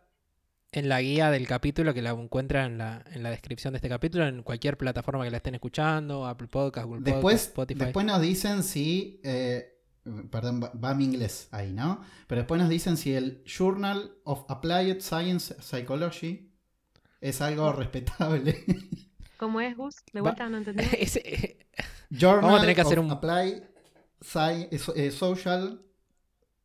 en 0.70 0.88
la 0.88 1.00
guía 1.02 1.30
del 1.30 1.46
capítulo 1.46 1.92
que 1.92 2.00
la 2.02 2.10
encuentran 2.10 2.72
en 2.72 2.78
la, 2.78 3.04
en 3.12 3.22
la 3.22 3.30
descripción 3.30 3.72
de 3.72 3.78
este 3.78 3.88
capítulo, 3.88 4.26
en 4.26 4.42
cualquier 4.42 4.78
plataforma 4.78 5.24
que 5.24 5.30
la 5.30 5.38
estén 5.38 5.54
escuchando, 5.54 6.26
Apple 6.26 6.48
Podcast, 6.48 6.86
Google 6.86 7.02
Después, 7.02 7.22
Podcast, 7.40 7.48
Spotify. 7.48 7.84
después 7.86 8.06
nos 8.06 8.20
dicen 8.20 8.62
si. 8.62 9.20
eh, 9.24 9.68
perdón, 10.30 10.62
va, 10.62 10.72
va 10.72 10.94
mi 10.94 11.04
inglés 11.04 11.48
ahí, 11.52 11.72
¿no? 11.72 12.00
Pero 12.26 12.40
después 12.40 12.60
nos 12.60 12.68
dicen 12.70 12.96
si 12.96 13.12
el 13.14 13.42
Journal 13.44 14.12
of 14.24 14.44
Applied 14.48 15.00
Science 15.00 15.54
Psychology 15.60 16.50
es 17.20 17.40
algo 17.40 17.66
Oh. 17.66 17.72
respetable. 17.72 18.64
¿Cómo 19.36 19.60
es, 19.60 19.76
Gus? 19.76 19.96
De 20.12 20.20
Va- 20.20 20.30
vuelta 20.30 20.48
no 20.48 20.58
entendí. 20.58 20.84
Ese- 20.98 21.66
Journal 22.10 22.42
Vamos 22.42 22.58
a 22.58 22.60
tener 22.62 22.74
que 22.76 22.80
hacer 22.82 22.98
of 22.98 23.04
un- 23.06 23.10
Applied 23.12 23.62
Sci- 24.20 24.68
eh, 24.70 24.78
so- 24.78 24.94
eh, 24.94 25.10
Social 25.10 25.80
eh, 25.82 25.91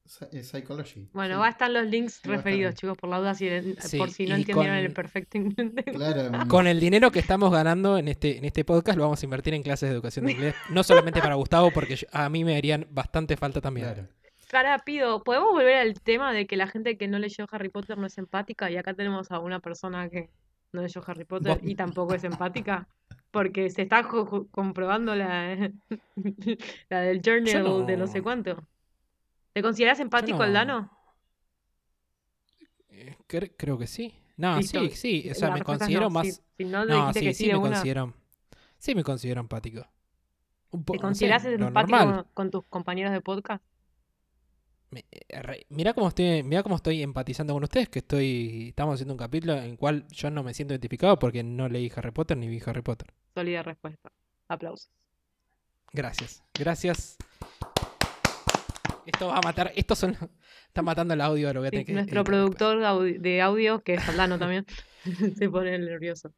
Psychology. 0.08 1.10
Bueno, 1.14 1.36
Sí, 1.36 1.40
va 1.40 1.46
a 1.48 1.50
estar 1.50 1.70
los 1.70 1.86
links 1.86 2.22
referidos, 2.24 2.76
chicos, 2.76 2.98
por 2.98 3.10
la 3.10 3.20
duda, 3.20 3.34
si, 3.36 3.50
Sí, 3.80 3.98
por 3.98 4.10
si 4.12 4.26
no 4.26 4.38
y 4.38 4.42
entendieron 4.42 4.76
con- 4.78 4.86
el 4.86 4.94
perfecto 4.94 5.38
inglés. 5.38 5.72
Claro. 5.86 6.32
Con 6.50 6.68
el 6.68 6.80
dinero 6.80 7.12
que 7.12 7.20
estamos 7.20 7.52
ganando 7.52 7.98
en 7.98 8.08
este, 8.08 8.38
en 8.38 8.46
este 8.46 8.64
podcast 8.66 8.98
lo 8.98 9.04
vamos 9.04 9.22
a 9.22 9.26
invertir 9.26 9.54
en 9.54 9.64
clases 9.64 9.90
de 9.90 9.94
educación 9.96 10.26
de 10.26 10.32
inglés. 10.34 10.56
No 10.70 10.84
solamente 10.84 11.20
para 11.22 11.36
Gustavo, 11.36 11.72
porque 11.72 11.96
yo- 11.98 12.08
a 12.12 12.30
mí 12.30 12.44
me 12.44 12.56
harían 12.58 12.88
bastante 12.90 13.36
falta 13.38 13.62
también. 13.62 13.88
claro. 13.88 14.08
Cara, 14.50 14.80
pido, 14.80 15.24
¿podemos 15.26 15.52
volver 15.52 15.76
al 15.76 16.00
tema 16.02 16.32
de 16.32 16.48
que 16.48 16.56
la 16.56 16.68
gente 16.68 16.98
que 16.98 17.10
no 17.10 17.20
leyó 17.20 17.46
Harry 17.52 17.68
Potter 17.68 17.98
no 17.98 18.08
es 18.08 18.18
empática? 18.18 18.72
Y 18.72 18.78
acá 18.78 18.94
tenemos 18.94 19.30
a 19.30 19.40
una 19.40 19.60
persona 19.60 20.08
que 20.10 20.30
no 20.72 20.82
leyó 20.82 21.04
Harry 21.06 21.26
Potter 21.26 21.58
Vos- 21.60 21.70
y 21.70 21.76
tampoco 21.76 22.14
es 22.14 22.24
empática. 22.24 22.88
Porque 23.30 23.70
se 23.70 23.82
está 23.82 24.08
comprobando 24.52 25.16
la, 25.16 25.70
la 26.90 27.02
del 27.02 27.22
journal 27.22 27.86
de 27.86 27.98
no 27.98 28.08
sé 28.08 28.22
cuánto. 28.22 28.64
¿Te 29.58 29.64
consideras 29.64 30.00
empático, 30.00 30.38
no- 30.38 30.44
Aldano? 30.44 30.92
Eh, 32.90 33.16
cre- 33.28 33.54
creo 33.58 33.76
que 33.80 33.88
sí. 33.88 34.14
No, 34.38 34.58
Listo. 34.58 34.82
sí, 34.82 34.90
sí. 35.24 35.32
O 35.32 35.34
sea, 35.34 35.48
La 35.50 35.56
me 35.56 35.62
considero 35.64 36.02
no. 36.02 36.10
más. 36.12 36.28
Si, 36.28 36.34
si 36.58 36.66
no, 36.66 37.12
sí, 37.12 37.20
que 37.22 37.34
sí, 37.34 37.48
me 37.48 37.56
una. 37.58 37.70
considero. 37.72 38.14
Sí, 38.78 38.94
me 38.94 39.04
considero 39.04 39.42
empático. 39.42 39.84
Un 40.70 40.84
po- 40.84 40.94
¿Te 40.94 40.98
no 40.98 41.02
sé, 41.02 41.08
consideras 41.08 41.46
empático 41.46 42.28
con 42.36 42.52
tus 42.52 42.66
compañeros 42.66 43.12
de 43.14 43.22
podcast? 43.22 43.64
Eh, 44.92 45.66
Mirá 45.70 45.96
cómo 45.96 46.08
estoy, 46.10 46.44
mirá 46.44 46.62
cómo 46.62 46.76
estoy 46.76 47.02
empatizando 47.02 47.54
con 47.54 47.64
ustedes, 47.64 47.90
que 47.90 47.98
estoy, 48.00 48.68
estamos 48.70 48.94
haciendo 48.94 49.16
un 49.16 49.18
capítulo 49.18 49.54
en 49.54 49.64
el 49.72 49.78
cual 49.80 50.06
yo 50.10 50.30
no 50.30 50.44
me 50.44 50.54
siento 50.54 50.76
identificado 50.76 51.18
porque 51.18 51.42
no 51.44 51.68
leí 51.68 51.92
Harry 51.96 52.12
Potter 52.12 52.38
ni 52.38 52.48
vi 52.48 52.62
Harry 52.64 52.84
Potter. 52.84 53.12
Sólida 53.34 53.64
respuesta. 53.64 54.12
Aplausos. 54.50 54.92
Gracias, 55.94 56.44
gracias. 56.54 57.18
Esto 59.08 59.28
va 59.28 59.38
a 59.38 59.42
matar, 59.42 59.72
estos 59.76 59.98
son, 59.98 60.12
está 60.68 60.82
matando 60.82 61.14
el 61.14 61.22
audio, 61.22 61.54
lo 61.54 61.62
voy 61.62 61.68
a 61.68 61.72
Sí, 61.72 61.76
tener 61.78 61.86
que 61.86 61.94
nuestro 61.94 62.24
productor 62.24 62.80
de 62.80 62.86
audi- 62.86 63.18
de 63.20 63.42
audio, 63.42 63.82
que 63.82 63.96
es 63.96 64.08
Aldano 64.08 64.38
también, 64.38 64.66
se 65.38 65.50
pone 65.50 65.78
nervioso. 65.80 66.34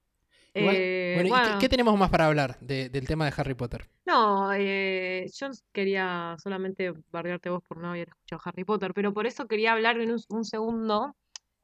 Igual- 0.53 0.75
Eh, 0.75 1.11
Bueno, 1.15 1.27
¿y 1.27 1.31
qué- 1.31 1.37
bueno, 1.43 1.59
qué, 1.59 1.69
tenemos 1.69 1.97
más 1.97 2.09
para 2.09 2.27
hablar 2.27 2.57
de- 2.61 2.89
del 2.89 3.07
tema 3.07 3.25
de 3.25 3.33
Harry 3.37 3.53
Potter? 3.55 3.87
no, 4.05 4.51
eh, 4.53 5.27
yo 5.33 5.47
quería 5.71 6.35
solamente 6.41 6.91
bardearte 7.11 7.49
vos 7.49 7.61
por 7.67 7.77
no 7.77 7.89
haber 7.89 8.07
escuchado 8.09 8.41
Harry 8.45 8.63
Potter, 8.63 8.91
pero 8.93 9.13
por 9.13 9.27
eso 9.27 9.47
quería 9.47 9.73
hablar 9.73 9.99
en 9.99 10.11
un, 10.11 10.19
un 10.29 10.45
segundo 10.45 11.15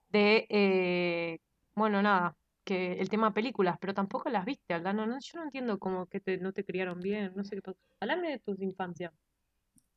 de, 0.09 0.45
eh, 0.49 1.39
bueno, 1.75 2.01
nada, 2.01 2.35
que 2.63 2.93
el 2.93 3.09
tema 3.09 3.33
películas, 3.33 3.77
pero 3.79 3.93
tampoco 3.93 4.29
las 4.29 4.45
viste, 4.45 4.73
Aldano, 4.75 5.05
no, 5.07 5.17
yo 5.19 5.39
no 5.39 5.43
entiendo 5.45 5.77
cómo 5.79 6.05
que 6.07 6.19
te, 6.19 6.37
no 6.37 6.51
te 6.53 6.63
criaron 6.63 6.99
bien, 6.99 7.31
no 7.35 7.43
sé 7.43 7.55
qué 7.55 7.61
pasó. 7.63 7.79
Hablame 7.99 8.29
de 8.31 8.39
tus 8.39 8.59
infancias. 8.61 9.11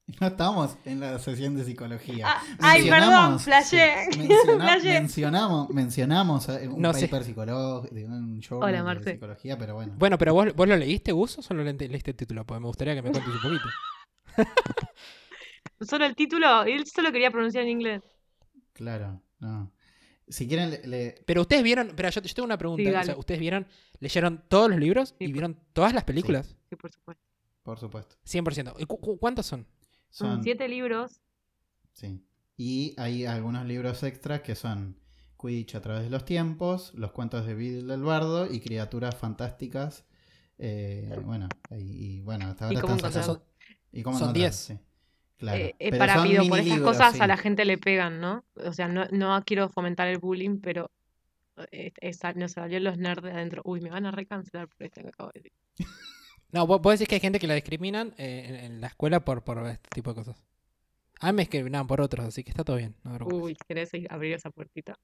No 0.21 0.27
estamos 0.27 0.77
en 0.87 1.01
la 1.01 1.19
sesión 1.19 1.55
de 1.55 1.65
psicología. 1.65 2.27
Ah, 2.29 2.43
ay, 2.61 2.89
perdón, 2.89 3.39
flashé. 3.39 4.09
menciona- 4.17 4.79
mencionamos, 4.83 5.69
mencionamos 5.71 6.49
eh, 6.49 6.67
un 6.69 6.81
No 6.81 6.95
sé. 6.95 7.09
paper 7.09 7.25
psicológico, 7.25 7.95
un 8.07 8.41
show 8.41 8.59
Hola, 8.63 8.79
de 8.79 8.83
Marce. 8.83 9.13
psicología, 9.13 9.59
pero 9.59 9.75
bueno. 9.75 9.95
Bueno, 9.99 10.17
pero 10.17 10.33
vos, 10.35 10.55
vos 10.55 10.67
lo 10.67 10.77
leíste, 10.77 11.13
Gus, 11.13 11.39
o 11.39 11.43
solo 11.43 11.63
le- 11.63 11.75
leíste 11.75 12.13
el 12.13 12.17
título? 12.17 12.47
Porque 12.47 12.61
me 12.61 12.67
gustaría 12.69 12.95
que 12.95 13.03
me 13.03 13.11
cuentes 13.11 13.35
un 13.35 13.41
poquito. 13.43 13.69
Solo 15.81 16.07
el 16.07 16.17
título, 16.17 16.65
él 16.65 16.85
solo 16.87 17.13
quería 17.13 17.31
pronunciar 17.31 17.63
en 17.65 17.71
inglés. 17.71 18.03
Claro, 18.73 19.23
no. 19.39 19.71
Si 20.27 20.49
quieren, 20.49 20.71
le- 20.71 20.87
le- 20.87 21.23
Pero 21.27 21.43
ustedes 21.43 21.63
vieron, 21.63 21.93
pero 21.95 22.11
yo, 22.11 22.21
yo 22.21 22.35
tengo 22.35 22.47
una 22.47 22.59
pregunta. 22.59 22.83
Sí, 22.83 22.97
o 22.97 23.03
sea, 23.05 23.17
¿Ustedes 23.17 23.39
vieron, 23.41 23.67
leyeron 24.01 24.45
todos 24.49 24.71
los 24.71 24.79
libros 24.81 25.11
Sí, 25.19 25.27
y 25.27 25.33
vieron 25.33 25.59
todas 25.73 25.95
las 25.95 26.05
películas? 26.05 26.57
Sí, 26.69 26.77
por 26.77 26.91
supuesto. 26.91 27.23
por 27.63 27.79
supuesto. 27.79 28.17
100%. 28.27 28.75
¿Y 28.79 28.87
cu- 28.87 28.99
cu- 29.01 29.19
¿Cuántos 29.19 29.47
son? 29.47 29.67
Son 30.11 30.35
Son, 30.37 30.43
siete 30.43 30.69
libros. 30.69 31.21
sí. 31.93 32.25
Y 32.61 32.95
hay 32.99 33.25
algunos 33.25 33.65
libros 33.67 34.03
extras 34.03 34.41
que 34.41 34.57
son 34.57 34.99
Quidditch 35.41 35.77
a 35.77 35.81
través 35.81 36.03
de 36.05 36.11
los 36.11 36.25
tiempos, 36.25 36.93
Los 36.95 37.13
cuentos 37.13 37.47
de 37.47 37.55
Bill 37.55 37.89
el 37.91 38.03
Bardo 38.03 38.53
y 38.53 38.59
Criaturas 38.61 39.15
fantásticas. 39.17 40.05
eh, 40.59 41.21
bueno, 41.25 41.49
y, 41.71 42.17
y 42.17 42.21
bueno, 42.21 42.47
hasta 42.49 42.65
ahora 42.67 42.79
¿Y 42.79 42.83
cómo 42.83 42.97
están 42.97 43.13
sacando- 43.13 43.45
y 43.93 44.03
cómo 44.03 44.19
Son 44.19 44.29
encontrarlo, 44.31 44.51
10. 44.51 44.57
sí. 44.57 44.79
Claro. 45.37 45.59
Eh, 45.59 45.77
eh, 45.79 45.91
Pero 45.91 45.99
para 45.99 46.23
pido, 46.25 46.49
por 46.49 46.59
estas 46.59 46.65
libros, 46.79 46.97
cosas 46.97 47.15
sí. 47.15 47.21
a 47.23 47.27
la 47.29 47.37
gente 47.37 47.65
le 47.65 47.79
pegan, 47.79 48.21
¿no? 48.21 48.45
O 48.57 48.73
sea, 48.73 48.89
no, 48.89 49.05
no 49.13 49.41
quiero 49.47 49.69
fomentar 49.69 50.09
el 50.09 50.19
bullying, 50.19 50.59
pero 50.61 50.91
eh, 51.71 51.93
esa- 52.01 52.33
nos 52.33 52.53
salió 52.53 52.81
los 52.81 52.99
nerds 52.99 53.23
de 53.23 53.31
adentro. 53.31 53.63
Uy, 53.65 53.81
me 53.81 53.91
van 53.91 54.07
a 54.07 54.11
recancelar 54.11 54.67
por 54.69 54.85
esto 54.85 55.01
que 55.03 55.09
acabo 55.09 55.31
de 55.33 55.43
decir. 55.43 55.53
No, 56.51 56.67
vos, 56.67 56.81
vos 56.81 56.93
decís 56.95 57.09
que 57.09 57.17
hay 57.17 57.21
gente 57.21 57.39
que 57.39 57.47
la 57.47 57.55
discriminan 57.55 58.15
eh, 58.17 58.45
en, 58.49 58.55
en 58.57 58.81
la 58.81 58.87
escuela 58.89 59.21
por, 59.25 59.43
por 59.43 59.67
este 59.67 59.89
tipo 59.95 60.11
de 60.13 60.17
cosas. 60.17 60.43
A 61.21 61.27
mí 61.27 61.33
me 61.37 61.43
discriminaban 61.43 61.87
por 61.87 62.01
otros, 62.01 62.27
así 62.27 62.43
que 62.45 62.51
está 62.51 62.65
todo 62.65 62.77
bien. 62.77 62.95
No. 63.05 63.19
Uy, 63.27 63.57
¿querés 63.67 63.93
ir- 63.93 64.07
abrir 64.11 64.35
esa 64.35 64.51
puertita? 64.51 64.99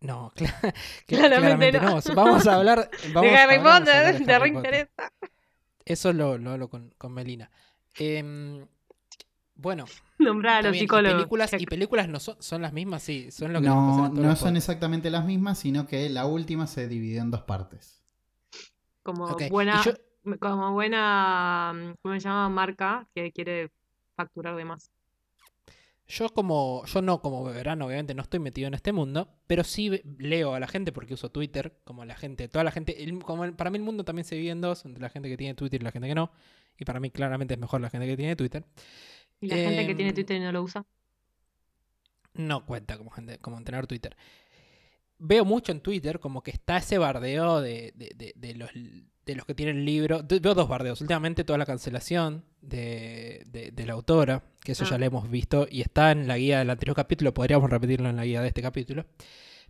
no 0.00 0.30
cla- 0.36 0.72
Claramente 1.06 1.70
claramente 1.72 1.80
no. 1.80 1.96
no. 1.96 2.14
Vamos 2.14 2.46
a 2.46 2.54
hablar. 2.54 2.88
Vamos, 3.12 3.32
Harry 3.32 3.58
Potter, 3.58 4.18
de 4.18 4.24
te 4.24 4.38
reinteresa. 4.38 5.12
Eso 5.84 6.12
lo, 6.12 6.38
lo 6.38 6.50
hablo 6.52 6.68
con, 6.68 6.94
con 6.98 7.12
Melina. 7.12 7.50
Em, 7.96 8.64
bueno, 9.56 9.86
Nombrar 10.18 10.58
a 10.58 10.62
los 10.62 10.72
bien, 10.72 10.84
y 10.84 10.86
psicólogos. 10.86 11.16
películas, 11.16 11.52
y 11.58 11.66
películas 11.66 12.08
no 12.08 12.20
son, 12.20 12.36
son 12.40 12.62
las 12.62 12.72
mismas, 12.72 13.02
sí, 13.02 13.30
son 13.32 13.52
lo 13.52 13.60
que 13.60 13.66
No, 13.66 14.08
no 14.10 14.36
son 14.36 14.56
exactamente 14.56 15.10
las 15.10 15.24
mismas, 15.24 15.58
sino 15.58 15.86
que 15.86 16.08
la 16.10 16.26
última 16.26 16.66
se 16.68 16.86
dividió 16.86 17.22
en 17.22 17.30
dos 17.32 17.42
partes. 17.42 18.00
Como 19.02 19.34
buena, 19.50 19.82
yo- 19.82 19.94
como 20.36 20.72
buena, 20.72 21.72
mm, 21.74 21.94
¿cómo 22.02 22.14
se 22.14 22.20
llama? 22.20 22.48
Marca 22.48 23.08
que 23.14 23.32
quiere 23.32 23.70
facturar 24.16 24.56
de 24.56 24.64
más. 24.64 24.90
Yo 26.10 26.30
como, 26.30 26.86
yo 26.86 27.02
no 27.02 27.20
como 27.20 27.44
verano, 27.44 27.84
obviamente 27.86 28.14
no 28.14 28.22
estoy 28.22 28.40
metido 28.40 28.66
en 28.68 28.72
este 28.74 28.92
mundo, 28.92 29.28
pero 29.46 29.62
sí 29.62 30.00
leo 30.18 30.54
a 30.54 30.60
la 30.60 30.66
gente 30.66 30.90
porque 30.90 31.12
uso 31.14 31.30
Twitter, 31.30 31.78
como 31.84 32.04
la 32.06 32.14
gente, 32.16 32.48
toda 32.48 32.64
la 32.64 32.70
gente, 32.70 33.04
el- 33.04 33.22
como 33.22 33.44
el- 33.44 33.52
para 33.54 33.68
mí 33.70 33.76
el 33.76 33.84
mundo 33.84 34.04
también 34.04 34.24
se 34.24 34.34
divide 34.34 34.52
en 34.52 34.62
dos, 34.62 34.86
entre 34.86 35.02
la 35.02 35.10
gente 35.10 35.28
que 35.28 35.36
tiene 35.36 35.54
Twitter 35.54 35.80
y 35.82 35.84
la 35.84 35.90
gente 35.92 36.08
que 36.08 36.14
no, 36.14 36.32
y 36.78 36.84
para 36.86 36.98
mí 36.98 37.10
claramente 37.10 37.54
es 37.54 37.60
mejor 37.60 37.82
la 37.82 37.90
gente 37.90 38.06
que 38.06 38.16
tiene 38.16 38.36
Twitter. 38.36 38.64
Y 39.40 39.48
la 39.48 39.56
gente 39.56 39.86
que 39.86 39.94
tiene 39.94 40.08
Em, 40.10 40.14
Twitter 40.14 40.36
y 40.38 40.40
no 40.40 40.50
lo 40.50 40.62
usa. 40.62 40.84
No 42.34 42.64
cuenta 42.64 42.96
como 42.96 43.10
gente, 43.10 43.38
como 43.38 43.62
tener 43.62 43.86
Twitter. 43.86 44.16
Veo 45.18 45.44
mucho 45.44 45.72
en 45.72 45.80
Twitter 45.80 46.20
como 46.20 46.42
que 46.42 46.52
está 46.52 46.76
ese 46.78 46.96
bardeo 46.96 47.60
de, 47.60 47.92
de- 47.96 48.12
de- 48.16 48.32
de 48.36 48.54
los, 48.54 48.70
de 49.32 49.36
los 49.36 49.44
que 49.46 49.54
tienen 49.54 49.76
el 49.78 49.84
libro. 49.84 50.22
Veo 50.26 50.54
dos 50.54 50.68
bardeos. 50.68 51.00
Últimamente 51.00 51.44
toda 51.44 51.58
la 51.58 51.66
cancelación 51.66 52.44
de, 52.62 53.44
de- 53.46 53.70
de 53.70 53.86
la 53.86 53.92
autora, 53.92 54.42
que 54.64 54.72
eso 54.72 54.84
Ah. 54.84 54.90
ya 54.90 54.98
lo 54.98 55.04
hemos 55.04 55.30
visto 55.30 55.66
y 55.70 55.82
está 55.82 56.10
en 56.12 56.26
la 56.26 56.36
guía 56.38 56.58
del 56.58 56.70
anterior 56.70 56.96
capítulo, 56.96 57.34
podríamos 57.34 57.68
repetirlo 57.70 58.08
en 58.08 58.16
la 58.16 58.24
guía 58.24 58.40
de 58.40 58.48
este 58.48 58.62
capítulo. 58.62 59.04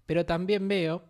Pero 0.07 0.25
también 0.25 0.69
veo 0.69 1.03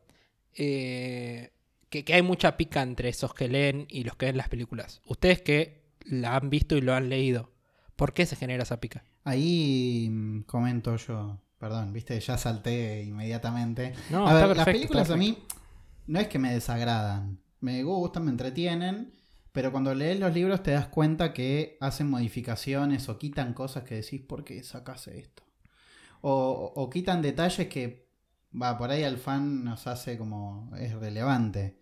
eh, 0.57 1.52
que, 1.90 2.05
que 2.05 2.14
hay 2.14 2.23
mucha 2.23 2.57
pica 2.57 2.83
entre 2.83 3.09
esos 3.11 3.35
que 3.35 3.49
leen 3.49 3.87
y 3.88 4.05
los 4.05 4.17
que 4.17 4.26
ven 4.26 4.37
las 4.37 4.49
películas. 4.49 5.00
Ustedes 5.05 5.40
que 5.43 5.83
la 6.05 6.37
han 6.37 6.50
visto 6.50 6.76
y 6.76 6.81
lo 6.81 6.95
han 6.95 7.09
leído, 7.09 7.50
¿por 7.97 8.12
qué 8.12 8.26
se 8.26 8.35
genera 8.37 8.62
esa 8.62 8.81
pica? 8.81 9.05
Ahí 9.25 10.09
mm, 10.11 10.43
comento 10.43 10.97
yo, 10.97 11.38
perdón, 11.59 11.93
viste, 11.93 12.19
ya 12.19 12.38
salté 12.38 13.02
inmediatamente. 13.05 13.93
No, 14.11 14.26
a 14.26 14.33
está 14.33 14.47
ver, 14.47 14.57
las 14.57 14.64
películas 14.67 15.11
a 15.11 15.17
mí 15.17 15.38
no 16.07 16.19
es 16.19 16.28
que 16.28 16.38
me 16.38 16.52
desagradan, 16.52 17.38
me 17.61 17.83
gustan, 17.83 18.25
me 18.25 18.31
entretienen, 18.31 19.12
pero 19.53 19.73
cuando 19.73 19.95
lees 19.95 20.21
los 20.21 20.35
libros 20.35 20.62
te 20.62 20.73
das 20.73 20.88
cuenta 20.88 21.33
que 21.33 21.77
hacen 21.81 22.09
modificaciones 22.11 23.09
o 23.09 23.19
quitan 23.19 23.55
cosas 23.55 23.85
que 23.85 23.97
decís, 23.97 24.21
¿por 24.21 24.45
qué 24.45 24.62
sacas 24.62 25.09
esto? 25.09 25.45
O, 26.21 26.73
o 26.75 26.91
quitan 26.91 27.23
detalles 27.23 27.69
que, 27.69 28.09
va, 28.61 28.79
por 28.79 28.91
ahí 28.91 29.05
al 29.05 29.19
fan 29.19 29.65
nos 29.65 29.87
hace 29.87 30.19
como, 30.19 30.71
es 30.79 30.95
relevante. 30.95 31.81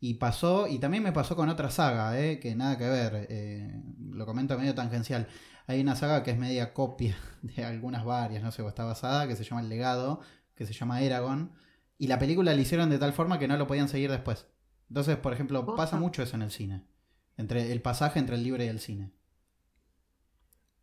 Y 0.00 0.14
pasó, 0.14 0.68
y 0.68 0.78
también 0.78 1.02
me 1.02 1.12
pasó 1.12 1.36
con 1.36 1.48
otra 1.48 1.70
saga, 1.70 2.20
eh, 2.20 2.38
que 2.38 2.54
nada 2.54 2.76
que 2.76 2.88
ver, 2.88 3.26
eh, 3.30 3.82
lo 4.10 4.26
comento 4.26 4.58
medio 4.58 4.74
tangencial. 4.74 5.26
Hay 5.66 5.80
una 5.80 5.96
saga 5.96 6.22
que 6.22 6.32
es 6.32 6.38
media 6.38 6.74
copia 6.74 7.16
de 7.42 7.64
algunas 7.64 8.04
varias, 8.04 8.42
no 8.42 8.52
sé, 8.52 8.62
o 8.62 8.68
está 8.68 8.84
basada, 8.84 9.26
que 9.26 9.36
se 9.36 9.44
llama 9.44 9.62
El 9.62 9.68
Legado, 9.68 10.20
que 10.54 10.66
se 10.66 10.74
llama 10.74 11.00
Eragon. 11.00 11.52
Y 11.98 12.08
la 12.08 12.18
película 12.18 12.54
la 12.54 12.60
hicieron 12.60 12.90
de 12.90 12.98
tal 12.98 13.12
forma 13.12 13.38
que 13.38 13.48
no 13.48 13.56
lo 13.56 13.66
podían 13.66 13.88
seguir 13.88 14.10
después. 14.10 14.46
Entonces, 14.88 15.16
por 15.16 15.32
ejemplo, 15.32 15.74
pasa 15.74 15.96
mucho 15.98 16.22
eso 16.22 16.36
en 16.36 16.42
el 16.42 16.50
cine. 16.50 16.82
Entre 17.36 17.72
el 17.72 17.82
pasaje 17.82 18.18
entre 18.18 18.36
el 18.36 18.42
libro 18.44 18.62
y 18.62 18.68
el 18.68 18.80
cine. 18.80 19.10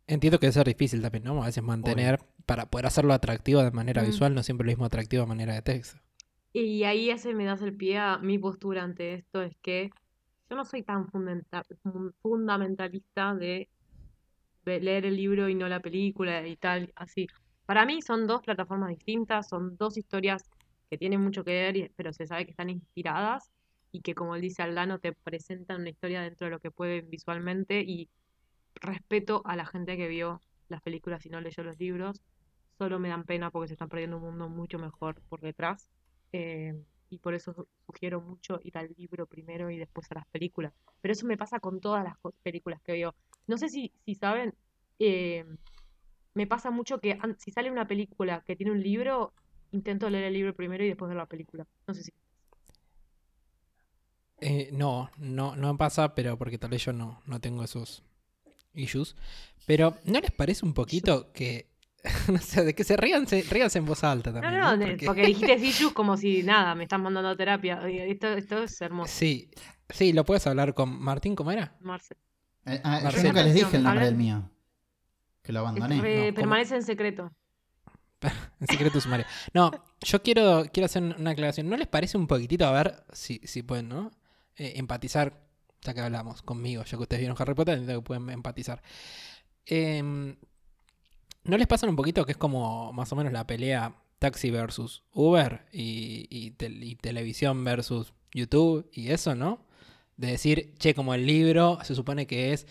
Entiendo 0.06 0.38
que 0.38 0.46
debe 0.46 0.52
ser 0.52 0.66
difícil 0.66 1.00
también, 1.00 1.24
¿no? 1.24 1.42
A 1.42 1.46
veces 1.46 1.62
mantener, 1.62 2.20
para 2.44 2.66
poder 2.66 2.86
hacerlo 2.86 3.14
atractivo 3.14 3.62
de 3.62 3.70
manera 3.70 4.02
Mm. 4.02 4.06
visual, 4.06 4.34
no 4.34 4.42
siempre 4.42 4.66
lo 4.66 4.70
mismo 4.70 4.84
atractivo 4.84 5.22
de 5.22 5.28
manera 5.28 5.54
de 5.54 5.62
texto. 5.62 5.98
Y 6.52 6.84
ahí 6.84 7.10
ese 7.10 7.34
me 7.34 7.44
das 7.46 7.62
el 7.62 7.74
pie 7.74 7.98
a 7.98 8.18
mi 8.18 8.38
postura 8.38 8.82
ante 8.84 9.14
esto, 9.14 9.42
es 9.42 9.56
que 9.62 9.90
yo 10.50 10.56
no 10.56 10.64
soy 10.64 10.82
tan 10.82 11.08
fundamenta- 11.08 11.64
fun- 11.82 12.14
fundamentalista 12.22 13.34
de 13.34 13.68
de 14.64 14.80
leer 14.80 15.04
el 15.04 15.16
libro 15.16 15.46
y 15.50 15.54
no 15.54 15.68
la 15.68 15.80
película 15.80 16.46
y 16.48 16.56
tal, 16.56 16.90
así. 16.96 17.26
Para 17.66 17.84
mí 17.84 18.00
son 18.00 18.26
dos 18.26 18.40
plataformas 18.42 18.88
distintas, 18.88 19.46
son 19.46 19.76
dos 19.76 19.98
historias 19.98 20.42
que 20.88 20.96
tienen 20.96 21.20
mucho 21.20 21.44
que 21.44 21.50
ver, 21.52 21.76
y- 21.76 21.90
pero 21.96 22.14
se 22.14 22.26
sabe 22.26 22.46
que 22.46 22.52
están 22.52 22.70
inspiradas 22.70 23.50
y 23.94 24.02
que, 24.02 24.14
como 24.16 24.34
dice 24.36 24.62
Aldano, 24.62 24.98
te 25.00 25.12
presentan 25.14 25.82
una 25.82 25.90
historia 25.90 26.22
dentro 26.22 26.46
de 26.46 26.50
lo 26.52 26.60
que 26.60 26.70
pueden 26.72 27.10
visualmente 27.10 27.82
y 27.86 28.10
respeto 28.76 29.42
a 29.46 29.56
la 29.56 29.66
gente 29.66 29.96
que 29.96 30.08
vio 30.08 30.40
las 30.68 30.82
películas 30.82 31.24
y 31.26 31.30
no 31.30 31.40
leyó 31.40 31.62
los 31.64 31.78
libros. 31.78 32.22
Solo 32.78 32.98
me 32.98 33.08
dan 33.08 33.24
pena 33.24 33.50
porque 33.50 33.68
se 33.68 33.74
están 33.74 33.88
perdiendo 33.88 34.16
un 34.18 34.24
mundo 34.24 34.48
mucho 34.48 34.78
mejor 34.78 35.22
por 35.28 35.40
detrás. 35.40 35.88
eh, 36.32 36.74
y 37.10 37.18
por 37.20 37.34
eso 37.34 37.52
su- 37.54 37.68
sugiero 37.86 38.20
mucho 38.20 38.58
ir 38.64 38.76
al 38.78 38.92
libro 38.98 39.26
primero 39.26 39.70
y 39.70 39.78
después 39.78 40.10
a 40.10 40.16
las 40.16 40.26
películas. 40.32 40.72
Pero 41.00 41.12
eso 41.12 41.26
me 41.26 41.36
pasa 41.38 41.60
con 41.60 41.80
todas 41.80 42.02
las 42.04 42.14
películas 42.42 42.80
que 42.82 42.92
veo. 42.92 43.14
No 43.46 43.56
sé 43.58 43.68
si, 43.68 43.92
si 44.04 44.14
saben, 44.16 44.52
eh, 44.98 45.44
me 46.34 46.46
pasa 46.46 46.70
mucho 46.70 46.98
que 47.00 47.18
si 47.38 47.50
sale 47.52 47.70
una 47.70 47.86
película 47.86 48.42
que 48.46 48.56
tiene 48.56 48.72
un 48.72 48.82
libro, 48.82 49.34
intento 49.72 50.10
leer 50.10 50.24
el 50.24 50.34
libro 50.34 50.54
primero 50.54 50.84
y 50.84 50.88
después 50.88 51.08
ver 51.08 51.18
la 51.18 51.26
película. 51.26 51.66
No 51.86 51.94
sé 51.94 52.02
si. 52.04 52.12
Eh, 54.46 54.68
no, 54.72 55.10
no, 55.16 55.56
no 55.56 55.72
me 55.72 55.78
pasa, 55.78 56.14
pero 56.14 56.36
porque 56.36 56.58
tal 56.58 56.68
vez 56.70 56.84
yo 56.84 56.92
no, 56.92 57.22
no 57.26 57.40
tengo 57.40 57.64
esos 57.64 58.02
issues. 58.74 59.16
Pero, 59.66 59.96
¿no 60.04 60.20
les 60.20 60.30
parece 60.32 60.66
un 60.66 60.74
poquito 60.74 61.32
que, 61.32 61.70
no 62.30 62.38
sé, 62.38 62.62
de 62.62 62.74
que 62.74 62.84
se 62.84 62.96
ríanse, 62.98 63.42
ríanse 63.48 63.78
en 63.78 63.86
voz 63.86 64.04
alta 64.04 64.32
también? 64.34 64.58
no, 64.60 64.76
¿no? 64.76 64.86
Porque- 64.86 65.06
porque 65.06 65.26
dijiste 65.26 65.54
issues 65.66 65.94
como 65.94 66.16
si 66.18 66.42
nada, 66.42 66.74
me 66.74 66.82
están 66.84 67.02
mandando 67.02 67.30
a 67.30 67.36
terapia. 67.36 67.80
Esto, 67.88 68.28
esto 68.34 68.62
es 68.64 68.78
hermoso, 68.82 69.10
Sí, 69.16 69.50
sí, 69.88 70.12
lo 70.12 70.24
puedes 70.26 70.46
hablar 70.46 70.74
con 70.74 70.90
Martín, 71.00 71.34
¿cómo 71.34 71.50
era? 71.50 71.74
Marce. 71.80 72.14
Eh, 72.66 72.80
ah, 72.84 72.98
yo 72.98 73.04
Marcelo. 73.04 73.28
nunca 73.28 73.42
les 73.44 73.54
dije 73.54 73.76
el 73.78 73.82
nombre 73.82 74.04
del 74.04 74.14
mío. 74.16 74.50
Que 75.42 75.52
lo 75.52 75.60
abandoné. 75.60 76.28
Eh, 76.28 76.32
permanece 76.34 76.76
en 76.76 76.82
secreto. 76.82 77.30
En 78.60 78.66
secreto 78.66 79.00
sumario. 79.02 79.26
No, 79.52 79.70
yo 80.00 80.22
quiero, 80.22 80.64
quiero 80.72 80.86
hacer 80.86 81.02
una 81.02 81.30
aclaración. 81.32 81.68
¿No 81.68 81.76
les 81.76 81.86
parece 81.88 82.16
un 82.16 82.26
poquitito, 82.26 82.64
a 82.66 82.72
ver 82.72 83.04
si, 83.12 83.38
si 83.44 83.62
pueden, 83.62 83.88
¿no? 83.90 84.10
Eh, 84.56 84.74
empatizar, 84.76 85.40
ya 85.82 85.94
que 85.94 86.00
hablamos 86.00 86.42
conmigo, 86.42 86.84
ya 86.84 86.96
que 86.96 87.02
ustedes 87.02 87.20
vieron 87.20 87.36
Harry 87.38 87.54
Potter, 87.54 87.84
que 87.84 88.00
pueden 88.00 88.30
empatizar. 88.30 88.82
Em, 89.66 90.36
¿No 91.44 91.58
les 91.58 91.66
pasa 91.66 91.86
un 91.86 91.96
poquito 91.96 92.24
que 92.24 92.32
es 92.32 92.38
como 92.38 92.92
más 92.92 93.12
o 93.12 93.16
menos 93.16 93.32
la 93.32 93.46
pelea 93.46 93.94
taxi 94.18 94.50
versus 94.50 95.02
Uber 95.12 95.66
y, 95.72 96.26
y 96.30 96.54
y 96.58 96.94
televisión 96.96 97.64
versus 97.64 98.14
YouTube 98.32 98.88
y 98.92 99.10
eso, 99.10 99.34
¿no? 99.34 99.66
De 100.16 100.28
decir, 100.28 100.74
che, 100.78 100.94
como 100.94 101.14
el 101.14 101.26
libro 101.26 101.78
se 101.84 101.94
supone 101.94 102.26
que 102.26 102.52
es 102.52 102.66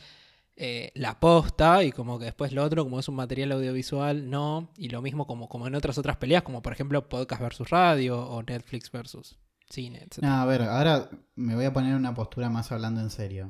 eh, 0.56 0.92
la 0.96 1.20
posta 1.20 1.84
y 1.84 1.92
como 1.92 2.20
que 2.20 2.25
después 2.25 2.52
lo 2.54 2.63
otro, 2.63 2.84
como 2.84 3.00
es 3.00 3.08
un 3.08 3.16
material 3.16 3.52
audiovisual, 3.54 4.30
no. 4.30 4.72
Y 4.78 4.90
lo 4.90 5.02
mismo 5.02 5.28
como, 5.28 5.50
como 5.50 5.68
en 5.68 5.75
otras 5.75 5.98
otras 5.98 6.18
peleas, 6.18 6.44
como 6.44 6.62
por 6.62 6.74
ejemplo 6.74 7.10
podcast 7.10 7.42
versus 7.42 7.70
radio 7.70 8.20
o 8.20 8.44
Netflix 8.44 8.92
versus 8.92 9.38
cine, 9.74 10.03
etc. 10.03 10.20
No, 10.22 10.34
a 10.42 10.46
ver, 10.46 10.62
ahora 10.63 11.10
me 11.36 11.56
voy 11.56 11.65
a 11.65 11.74
poner 11.74 11.92
en 11.92 11.98
una 11.98 12.13
postura 12.13 12.50
más 12.50 12.72
hablando 12.72 13.01
en 13.01 13.10
serio. 13.10 13.50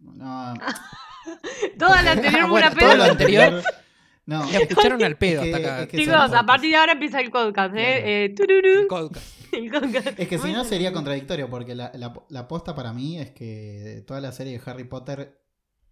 No, 0.00 0.54
Toda 1.78 2.02
la 2.02 2.12
anterior 2.12 2.48
Bueno, 2.48 2.68
una 2.68 2.78
todo 2.78 2.96
lo 2.96 3.04
anterior 3.04 3.62
No, 4.26 4.44
le 4.50 4.62
escucharon 4.62 5.02
al 5.04 5.16
pedo 5.16 5.42
Es 5.42 5.48
que- 5.48 5.54
hasta 5.54 5.66
acá. 5.68 5.82
es 5.82 5.88
que 5.88 5.96
Chicos, 5.98 6.32
a 6.32 6.46
partir 6.46 6.70
de 6.70 6.76
ahora 6.76 6.92
empieza 6.92 7.20
el 7.20 7.30
podcast, 7.30 7.72
Claro. 7.72 7.78
¿eh? 7.88 8.24
eh 8.26 8.34
El 8.36 8.86
podcast. 8.88 9.26
el 9.52 9.70
podcast. 9.70 10.18
es 10.18 10.28
que 10.28 10.38
si 10.38 10.52
no 10.52 10.64
sería 10.64 10.92
contradictorio, 10.92 11.48
porque 11.48 11.74
la, 11.76 11.92
la, 11.94 12.12
la 12.28 12.48
posta 12.48 12.74
para 12.74 12.92
mí 12.92 13.18
es 13.20 13.30
que 13.30 14.02
toda 14.06 14.20
la 14.20 14.32
serie 14.32 14.58
de 14.58 14.70
Harry 14.70 14.84
Potter, 14.84 15.40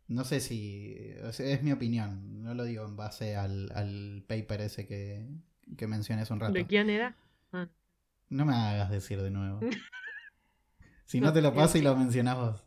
no 0.09 0.25
sé 0.25 0.41
si. 0.41 0.97
es 1.39 1.63
mi 1.63 1.71
opinión, 1.73 2.43
no 2.43 2.55
lo 2.55 2.65
digo 2.65 2.85
en 2.85 2.97
base 2.97 3.37
al, 3.37 3.71
al 3.75 4.25
paper 4.27 4.63
ese 4.63 4.87
que, 4.87 5.25
que 5.77 5.87
mencioné 5.87 6.23
hace 6.23 6.33
un 6.33 6.41
rato. 6.41 6.53
¿De 6.53 6.67
quién 6.67 6.91
era? 6.91 7.17
Ah. 7.53 7.69
No 8.29 8.45
me 8.45 8.55
hagas 8.55 8.91
decir 8.91 9.21
de 9.23 9.31
nuevo. 9.31 9.61
Si 11.07 11.21
no 11.21 11.33
te 11.33 11.43
lo 11.43 11.55
paso 11.55 11.77
y 11.79 11.83
lo 11.83 11.95
mencionás 11.97 12.37
vos. 12.37 12.65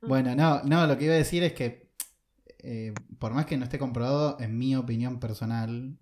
Bueno, 0.00 0.34
no, 0.34 0.62
no, 0.64 0.86
lo 0.86 0.96
que 0.96 1.04
iba 1.04 1.14
a 1.14 1.18
decir 1.18 1.42
es 1.42 1.52
que, 1.52 1.92
eh, 2.60 2.94
por 3.18 3.34
más 3.34 3.44
que 3.46 3.56
no 3.56 3.64
esté 3.64 3.78
comprobado, 3.78 4.38
en 4.40 4.56
mi 4.56 4.74
opinión 4.74 5.20
personal, 5.20 5.98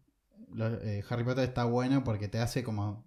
lo- 0.53 0.81
eh, 0.81 1.05
Harry 1.11 1.25
Potter 1.25 1.45
está 1.45 1.65
bueno 1.65 2.05
porque 2.05 2.29
te 2.29 2.39
hace 2.39 2.63
como. 2.63 3.05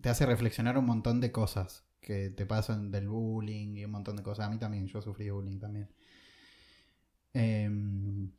te 0.00 0.08
hace 0.08 0.24
reflexionar 0.24 0.78
un 0.78 0.86
montón 0.86 1.20
de 1.20 1.32
cosas 1.32 1.84
que 2.00 2.30
te 2.30 2.46
pasan 2.46 2.90
del 2.90 3.08
bullying 3.08 3.76
y 3.76 3.84
un 3.84 3.90
montón 3.90 4.16
de 4.16 4.22
cosas. 4.22 4.46
A 4.46 4.50
mí 4.50 4.58
también, 4.58 4.86
yo 4.86 5.02
sufrí 5.02 5.28
bullying 5.30 5.58
también. 5.58 5.92
Eh, 7.40 7.70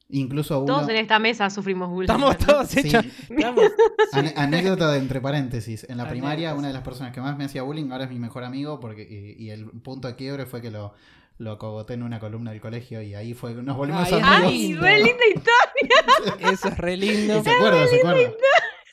incluso 0.09 0.59
uno. 0.63 0.75
Todos 0.77 0.89
en 0.89 0.97
esta 0.97 1.19
mesa 1.19 1.49
sufrimos 1.49 1.89
bullying. 1.89 2.09
Estamos 2.11 2.37
todos 2.37 2.67
Sí. 2.67 2.79
hechos. 2.79 3.05
Ane- 4.11 4.33
anécdota 4.35 4.91
de 4.91 4.99
entre 4.99 5.21
paréntesis. 5.21 5.85
En 5.89 5.97
la 5.97 6.09
primaria, 6.09 6.53
una 6.53 6.67
de 6.67 6.73
sí. 6.73 6.77
las 6.77 6.83
personas 6.83 7.13
que 7.13 7.21
más 7.21 7.37
me 7.37 7.45
hacía 7.45 7.61
bullying 7.63 7.89
ahora 7.91 8.05
es 8.05 8.09
mi 8.09 8.19
mejor 8.19 8.43
amigo. 8.43 8.79
porque 8.79 9.03
Y, 9.09 9.43
y 9.43 9.49
el 9.51 9.65
punto 9.69 10.07
de 10.07 10.15
quiebre 10.15 10.45
fue 10.45 10.61
que 10.61 10.71
lo, 10.71 10.93
lo 11.37 11.51
acogoté 11.53 11.93
en 11.93 12.03
una 12.03 12.19
columna 12.19 12.51
del 12.51 12.59
colegio 12.59 13.01
y 13.01 13.13
ahí 13.15 13.33
fue 13.33 13.53
nos 13.53 13.77
volvimos 13.77 14.11
Ay, 14.11 14.19
amigos. 14.21 14.51
¡Ay, 14.51 14.73
re 14.75 14.97
linda 14.97 15.23
historia! 15.27 16.51
Eso 16.51 16.67
es 16.67 16.77
re 16.77 16.97
lindo. 16.97 17.43
Se 17.43 17.49
acuerda, 17.51 17.87
se 17.87 17.95
acuerda. 17.99 18.31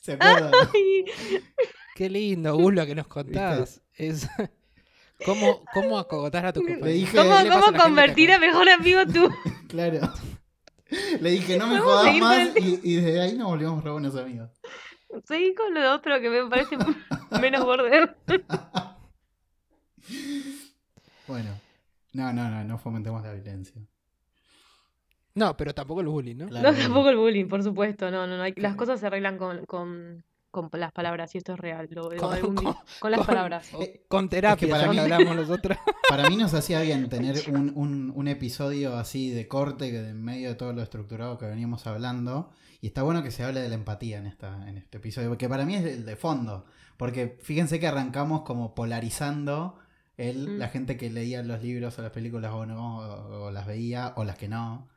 Se 0.03 0.13
acuerda. 0.13 0.51
Qué 1.97 2.11
lindo, 2.11 2.55
Gus, 2.57 2.75
lo 2.75 2.87
que 2.87 2.95
nos 2.95 3.07
contás. 3.09 3.81
Es... 3.95 4.29
¿Cómo, 5.25 5.65
¿Cómo 5.73 5.99
acogotar 5.99 6.45
a 6.45 6.53
tu 6.53 6.61
compañero? 6.61 7.09
¿Cómo, 7.11 7.39
¿Qué 7.39 7.45
le 7.45 7.49
pasa 7.51 7.63
cómo 7.65 7.79
a 7.79 7.83
convertir 7.85 8.33
a 8.33 8.39
mejor 8.39 8.69
amigo 8.69 9.01
tú? 9.07 9.31
Claro. 9.69 10.01
Le 11.21 11.31
dije, 11.31 11.59
no 11.59 11.67
me 11.67 11.79
jodas 11.81 12.17
más. 12.19 12.57
el 12.57 12.65
Y, 12.65 12.81
y 12.85 12.95
desde 12.97 13.21
ahí 13.21 13.37
nos 13.37 13.49
volvimos 13.49 13.83
re 13.83 13.91
buenos 13.91 14.15
amigos. 14.17 14.51
Seguí 15.25 15.55
con 15.55 15.75
lo 15.75 15.95
otro 15.95 16.21
que 16.21 16.29
me 16.31 16.49
parece 16.49 16.77
menos 17.41 17.65
border. 17.65 18.17
Bueno. 21.27 21.51
No, 22.13 22.33
no, 22.33 22.49
no, 22.49 22.65
no 22.65 22.79
fomentemos 22.79 23.23
la 23.23 23.33
violencia. 23.33 23.81
No, 25.35 25.57
pero 25.57 25.75
tampoco 25.75 26.01
el 26.01 26.07
bullying, 26.09 26.37
¿no? 26.37 26.47
Claro, 26.49 26.71
No, 26.73 26.79
tampoco 26.79 27.11
el 27.11 27.17
bullying, 27.17 27.47
por 27.49 27.63
supuesto. 27.63 28.11
No, 28.11 28.27
no, 28.27 28.37
no. 28.37 28.43
hay- 28.43 28.55
Las 28.57 28.75
cosas 28.77 29.01
se 29.01 29.07
arreglan 29.07 29.37
con, 29.37 29.67
con, 29.67 30.25
con 30.57 30.71
las 30.81 30.93
palabras 30.93 31.35
y 31.35 31.39
esto 31.39 31.53
es 31.55 31.61
real. 31.61 31.89
Lo, 31.91 32.09
Con- 32.17 32.33
algún 32.35 32.55
día. 32.57 32.77
con- 33.01 33.11
las 33.11 33.19
con- 33.19 33.27
palabras. 33.27 33.69
Eh, 33.81 34.05
Con 34.09 34.29
terapia, 34.29 34.69
para 34.69 34.89
mí- 34.89 34.95
que 34.97 35.01
hablamos 35.03 35.37
nosotros. 35.37 35.79
Para 36.09 36.29
mí 36.31 36.37
nos 36.37 36.55
hacía 36.55 36.81
bien 36.81 37.09
tener 37.11 37.37
un, 37.51 37.73
un- 37.75 38.13
un 38.15 38.29
episodio 38.29 38.97
así 38.97 39.31
de 39.31 39.47
corte 39.49 39.91
que 39.91 39.99
en 40.09 40.23
medio 40.23 40.49
de 40.49 40.55
todo 40.55 40.73
lo 40.73 40.83
estructurado 40.83 41.39
que 41.39 41.47
veníamos 41.47 41.87
hablando. 41.87 42.51
Y 42.81 42.89
está 42.89 43.03
bueno 43.03 43.23
que 43.23 43.31
se 43.31 43.43
hable 43.43 43.61
de 43.61 43.69
la 43.69 43.75
empatía 43.75 44.19
en, 44.19 44.27
esta, 44.27 44.69
en 44.69 44.77
este 44.79 44.99
episodio, 44.99 45.29
porque 45.31 45.49
para 45.49 45.65
mí 45.65 45.75
es 45.75 45.85
el 45.85 46.05
de 46.05 46.15
fondo. 46.17 46.67
Porque 46.99 47.39
fíjense 47.43 47.81
que 47.81 47.87
arrancamos 47.87 48.43
como 48.43 48.75
polarizando 48.75 49.79
el, 50.17 50.49
Mm. 50.49 50.59
la 50.59 50.69
gente 50.69 50.97
que 50.97 51.11
leía 51.11 51.43
los 51.43 51.63
libros 51.63 51.99
o 51.99 52.03
las 52.03 52.11
películas 52.13 52.53
o 52.53 52.65
no, 52.67 52.99
o, 52.99 53.45
o 53.47 53.51
las 53.51 53.67
veía, 53.67 54.13
o 54.17 54.25
las 54.25 54.37
que 54.37 54.49
no. 54.49 54.89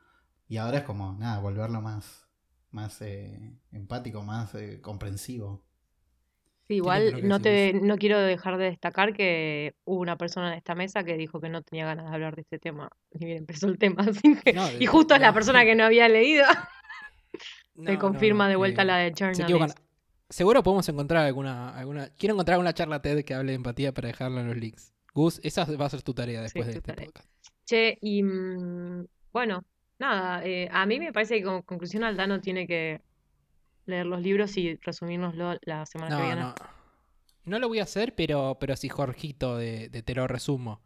Y 0.48 0.58
ahora 0.58 0.80
es 0.80 0.84
como, 0.84 1.14
nada, 1.14 1.40
volverlo 1.40 1.82
más, 1.82 2.28
más 2.72 3.02
eh, 3.02 3.40
empático, 3.72 4.22
más 4.24 4.54
eh, 4.56 4.80
comprensivo. 4.82 5.64
Sí, 6.68 6.76
igual 6.76 7.28
no 7.28 7.40
te 7.42 7.74
no 7.74 7.98
quiero 7.98 8.20
dejar 8.20 8.58
de 8.58 8.66
destacar 8.66 9.14
que 9.14 9.74
hubo 9.86 10.02
una 10.02 10.18
persona 10.18 10.52
en 10.52 10.58
esta 10.58 10.76
mesa 10.76 11.04
que 11.04 11.18
dijo 11.18 11.42
que 11.42 11.50
no 11.50 11.64
tenía 11.64 11.86
ganas 11.86 12.08
de 12.08 12.14
hablar 12.14 12.36
de 12.36 12.42
este 12.42 12.60
tema. 12.60 12.90
Ni 13.12 13.26
bien 13.26 13.40
empezó 13.40 13.68
el 13.68 13.80
tema. 13.80 14.04
así 14.08 14.36
que- 14.44 14.54
No, 14.54 14.68
y 14.80 14.86
justo 14.86 15.16
es 15.16 15.22
la 15.22 15.34
persona 15.34 15.64
que 15.66 15.76
no 15.76 15.84
había 15.86 16.08
leído. 16.08 16.46
Se 17.76 17.94
no, 17.94 18.00
confirma 18.00 18.44
no, 18.46 18.50
de 18.50 18.56
vuelta 18.58 18.82
eh, 18.82 18.86
la 18.86 18.98
de 18.98 19.14
se. 19.16 19.26
Journalist. 19.34 19.80
Seguro 20.30 20.62
podemos 20.62 20.88
encontrar 20.90 21.26
alguna, 21.26 21.70
alguna. 21.76 22.10
Quiero 22.18 22.36
encontrar 22.36 22.56
alguna 22.56 22.74
charla 22.74 23.02
TED 23.02 23.24
que 23.24 23.34
hable 23.34 23.54
de 23.54 23.56
empatía 23.56 23.94
para 23.94 24.10
dejarla 24.10 24.42
en 24.42 24.48
los 24.48 24.58
links. 24.58 24.94
Gus, 25.14 25.40
esa 25.44 25.66
va 25.66 25.86
a 25.86 25.90
ser 25.90 26.02
tu 26.04 26.14
tarea 26.14 26.42
después 26.42 26.66
Sí, 26.68 26.74
de 26.74 26.74
tu 26.74 26.80
este 26.80 26.94
tarea. 26.94 27.06
podcast. 27.08 27.30
Che, 27.66 27.98
y 28.02 28.22
mm, 28.22 29.06
bueno, 29.32 29.64
nada, 30.00 30.46
eh, 30.46 30.70
a 30.72 30.86
mí 30.86 31.00
me 31.00 31.14
parece 31.14 31.38
que 31.38 31.44
como 31.44 31.64
conclusión 31.64 32.04
Aldano 32.04 32.42
tiene 32.42 32.68
que 32.68 33.02
leer 33.86 34.06
los 34.06 34.22
libros 34.22 34.56
y 34.58 34.76
resumírnoslo 34.78 35.58
la 35.62 35.86
semana 35.86 36.18
que 36.18 36.24
viene. 36.24 36.42
no. 36.42 36.56
No 37.46 37.58
lo 37.58 37.68
voy 37.68 37.80
a 37.80 37.84
hacer, 37.84 38.14
pero, 38.16 38.58
pero 38.60 38.76
si 38.76 38.90
Jorgito 38.90 39.58
de, 39.58 39.90
de 39.90 40.04
Te 40.04 40.14
lo 40.14 40.28
resumo 40.28 40.82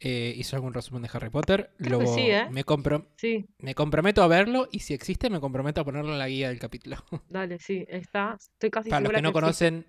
eh, 0.00 0.34
hizo 0.36 0.56
algún 0.56 0.74
resumen 0.74 1.02
de 1.02 1.10
Harry 1.12 1.30
Potter, 1.30 1.70
Creo 1.78 2.00
lo, 2.00 2.06
sí, 2.06 2.30
¿eh? 2.30 2.46
me, 2.50 2.64
compro- 2.66 3.06
Sí, 3.16 3.46
me 3.58 3.74
comprometo 3.74 4.22
a 4.22 4.26
verlo 4.26 4.68
y 4.70 4.80
si 4.80 4.92
existe 4.92 5.30
me 5.30 5.40
comprometo 5.40 5.80
a 5.80 5.84
ponerlo 5.84 6.12
en 6.12 6.18
la 6.18 6.28
guía 6.28 6.48
del 6.48 6.58
capítulo. 6.58 6.96
dale, 7.28 7.58
sí, 7.58 7.84
está. 7.88 8.36
Estoy 8.38 8.70
casi 8.70 8.90
Para 8.90 9.00
los 9.00 9.12
que 9.12 9.22
no 9.22 9.28
existe. 9.30 9.40
conocen, 9.40 9.86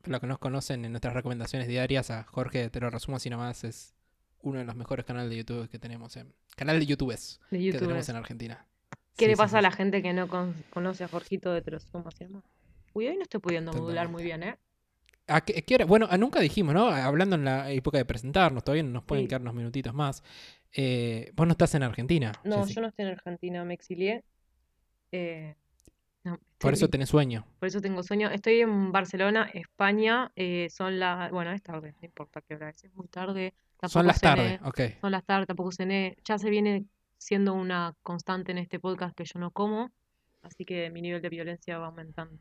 para 0.00 0.12
los 0.12 0.20
que 0.20 0.26
no 0.26 0.38
conocen 0.40 0.84
en 0.84 0.92
nuestras 0.92 1.14
recomendaciones 1.14 1.68
diarias 1.68 2.10
a 2.10 2.24
Jorge 2.24 2.58
de 2.58 2.70
Te 2.70 2.80
lo 2.80 2.90
resumo 2.90 3.16
así 3.18 3.30
nomás 3.30 3.64
es 3.64 3.94
uno 4.42 4.58
de 4.58 4.64
los 4.64 4.76
mejores 4.76 5.04
canales 5.04 5.30
de 5.30 5.36
YouTube 5.36 5.68
que 5.68 5.78
tenemos 5.78 6.16
en 6.16 6.32
canal 6.56 6.78
de 6.78 6.86
YouTubes 6.86 7.40
de 7.50 7.58
que 7.72 7.78
tenemos 7.78 8.08
en 8.08 8.16
Argentina. 8.16 8.66
¿Qué 9.16 9.24
Sí, 9.26 9.30
le 9.30 9.36
pasa 9.36 9.50
sí, 9.52 9.56
a 9.58 9.62
la 9.62 9.70
sí. 9.70 9.76
gente 9.78 10.02
que 10.02 10.12
no 10.12 10.28
con- 10.28 10.54
conoce 10.70 11.04
a 11.04 11.08
Jorgito 11.08 11.52
de 11.52 11.62
Teros? 11.62 11.86
¿Cómo 11.92 12.10
se 12.10 12.24
llama? 12.24 12.42
Uy, 12.94 13.08
hoy 13.08 13.16
no 13.16 13.22
estoy 13.22 13.40
pudiendo 13.40 13.72
modular 13.72 14.08
muy 14.08 14.22
bien, 14.22 14.42
¿eh? 14.42 14.56
¿A 15.28 15.40
qué, 15.42 15.62
qué 15.62 15.74
hora? 15.76 15.84
Bueno, 15.84 16.06
ah, 16.10 16.18
nunca 16.18 16.40
dijimos, 16.40 16.74
¿no? 16.74 16.86
Hablando 16.88 17.36
en 17.36 17.44
la 17.44 17.70
época 17.70 17.96
de 17.98 18.04
presentarnos, 18.04 18.64
todavía 18.64 18.82
nos 18.82 19.04
pueden 19.04 19.28
quedar 19.28 19.40
unos 19.40 19.54
minutitos 19.54 19.94
más. 19.94 20.22
Eh, 20.74 21.30
vos 21.34 21.46
no 21.46 21.52
estás 21.52 21.74
en 21.74 21.82
Argentina. 21.84 22.32
No, 22.44 22.62
Jessy. 22.62 22.74
yo 22.74 22.80
no 22.80 22.88
estoy 22.88 23.04
en 23.06 23.12
Argentina, 23.12 23.64
me 23.64 23.74
exilié. 23.74 24.24
Eh, 25.12 25.54
no, 26.24 26.38
Por 26.58 26.72
eso 26.72 26.88
tenés 26.88 27.08
sueño. 27.08 27.46
por 27.58 27.68
eso 27.68 27.80
tengo 27.80 28.02
sueño. 28.02 28.30
Estoy 28.30 28.60
en 28.60 28.92
Barcelona, 28.92 29.48
España. 29.54 30.32
eh, 30.36 30.68
son 30.70 30.98
las. 30.98 31.30
Bueno, 31.30 31.52
es 31.52 31.62
tarde, 31.62 31.94
no 32.00 32.06
importa 32.06 32.40
qué 32.40 32.54
hora 32.54 32.70
es. 32.70 32.82
Es 32.84 32.94
muy 32.94 33.08
tarde. 33.08 33.54
Son 33.88 34.06
las 34.06 34.20
cené, 34.20 34.58
tardes, 34.58 34.60
ok. 34.64 35.00
Son 35.00 35.10
las 35.10 35.24
tardes, 35.24 35.46
tampoco 35.46 35.72
cené. 35.72 36.16
Ya 36.24 36.38
se 36.38 36.50
viene 36.50 36.86
siendo 37.18 37.54
una 37.54 37.94
constante 38.02 38.52
en 38.52 38.58
este 38.58 38.78
podcast 38.80 39.16
que 39.16 39.24
yo 39.24 39.38
no 39.38 39.50
como. 39.50 39.90
Así 40.42 40.64
que 40.64 40.90
mi 40.90 41.02
nivel 41.02 41.22
de 41.22 41.28
violencia 41.28 41.78
va 41.78 41.86
aumentando. 41.86 42.38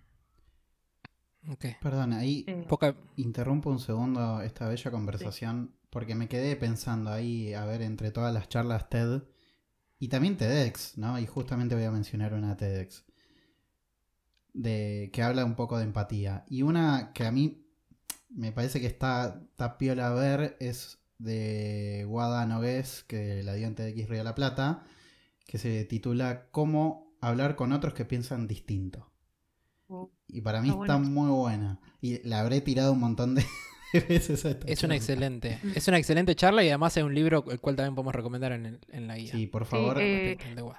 ok. 1.48 1.66
Perdón, 1.82 2.14
ahí 2.14 2.44
Eh, 2.48 2.66
Poca... 2.68 2.96
Interrumpo 3.16 3.70
un 3.70 3.80
segundo 3.80 4.42
esta 4.42 4.68
bella 4.68 4.92
conversación 4.92 5.76
porque 5.90 6.16
me 6.16 6.28
quedé 6.28 6.56
pensando 6.56 7.12
ahí, 7.12 7.54
a 7.54 7.66
ver, 7.66 7.82
entre 7.82 8.12
todas 8.12 8.34
las 8.34 8.50
charlas 8.50 8.90
TED 8.90 9.24
y 10.00 10.08
también 10.08 10.38
TEDx, 10.38 10.98
¿no? 10.98 11.20
Y 11.20 11.28
justamente 11.28 11.76
voy 11.76 11.84
a 11.84 11.92
mencionar 11.92 12.34
una 12.34 12.58
TEDx 12.58 13.06
de, 14.54 15.10
que 15.14 15.22
habla 15.22 15.46
un 15.46 15.56
poco 15.56 15.78
de 15.78 15.84
empatía. 15.84 16.46
Y 16.50 16.64
una 16.64 17.12
que 17.14 17.26
a 17.26 17.32
mí 17.32 17.68
me 18.30 18.52
parece 18.52 18.80
que 18.80 18.88
está, 18.88 19.42
está 19.52 19.78
piola 19.78 20.08
a 20.08 20.14
ver 20.14 20.58
es 20.60 21.01
de 21.24 22.04
Guada 22.08 22.46
Nogués, 22.46 23.04
que 23.08 23.44
la 23.44 23.54
dio 23.54 23.68
en 23.68 23.76
TEDx 23.76 24.08
Río 24.10 24.20
de 24.20 24.24
la 24.24 24.36
Plata, 24.36 24.84
que 25.46 25.58
se 25.58 25.84
titula 25.86 26.48
Cómo 26.52 27.16
hablar 27.22 27.56
con 27.56 27.72
otros 27.74 27.94
que 27.94 28.06
piensan 28.06 28.48
distinto. 28.48 29.12
oh, 29.88 30.12
Y 30.28 30.42
para 30.42 30.62
mí 30.62 30.70
Está 30.70 30.98
muy 30.98 31.30
buena. 31.30 31.80
Y 32.02 32.26
la 32.28 32.40
habré 32.40 32.62
tirado 32.62 32.94
un 32.94 33.00
montón 33.00 33.36
de 33.36 33.46
veces 34.10 34.46
a 34.46 34.52
esta 34.52 34.68
Es 34.68 34.84
una 34.84 34.96
excelente, 34.96 35.60
es 35.76 35.88
una 35.88 35.98
excelente 35.98 36.36
charla 36.36 36.64
y 36.64 36.70
además 36.70 36.96
es 36.98 37.04
un 37.04 37.14
libro 37.14 37.44
el 37.52 37.60
cual 37.60 37.76
también 37.76 37.94
podemos 37.96 38.16
recomendar 38.16 38.52
en, 38.54 38.66
el- 38.66 38.80
en 38.90 39.08
la 39.08 39.18
guía. 39.18 39.32
Sí, 39.32 39.48
por 39.48 39.66
favor. 39.66 40.02
eh, 40.02 40.36
Respecto 40.36 40.46
al 40.50 40.56
de 40.56 40.62
Guad. 40.62 40.78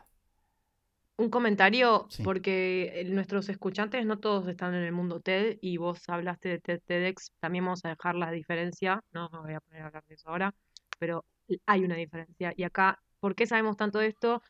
Un 1.16 1.30
comentario, 1.30 2.06
Sí. 2.10 2.22
porque 2.22 3.00
eh, 3.00 3.04
nuestros 3.04 3.48
escuchantes 3.48 4.04
no 4.06 4.18
todos 4.18 4.48
están 4.48 4.74
en 4.74 4.82
el 4.82 4.92
mundo 4.92 5.20
TED 5.20 5.58
y 5.60 5.76
vos 5.76 6.08
hablaste 6.08 6.48
de 6.48 6.58
TED 6.58 6.80
TEDx, 6.84 7.32
también 7.40 7.64
vamos 7.64 7.84
a 7.84 7.90
dejar 7.90 8.14
la 8.14 8.30
diferencia, 8.30 9.02
no 9.12 9.28
me 9.30 9.38
voy 9.40 9.54
a 9.54 9.60
poner 9.60 9.82
a 9.82 9.86
hablar 9.86 10.04
de 10.08 10.14
eso 10.14 10.28
ahora, 10.30 10.54
pero 10.98 11.24
hay 11.66 11.84
una 11.84 11.96
diferencia. 11.96 12.52
Y 12.56 12.62
acá, 12.64 12.98
¿por 13.20 13.34
qué 13.34 13.46
sabemos 13.46 13.76
tanto 13.76 13.98
de 13.98 14.08
esto? 14.08 14.42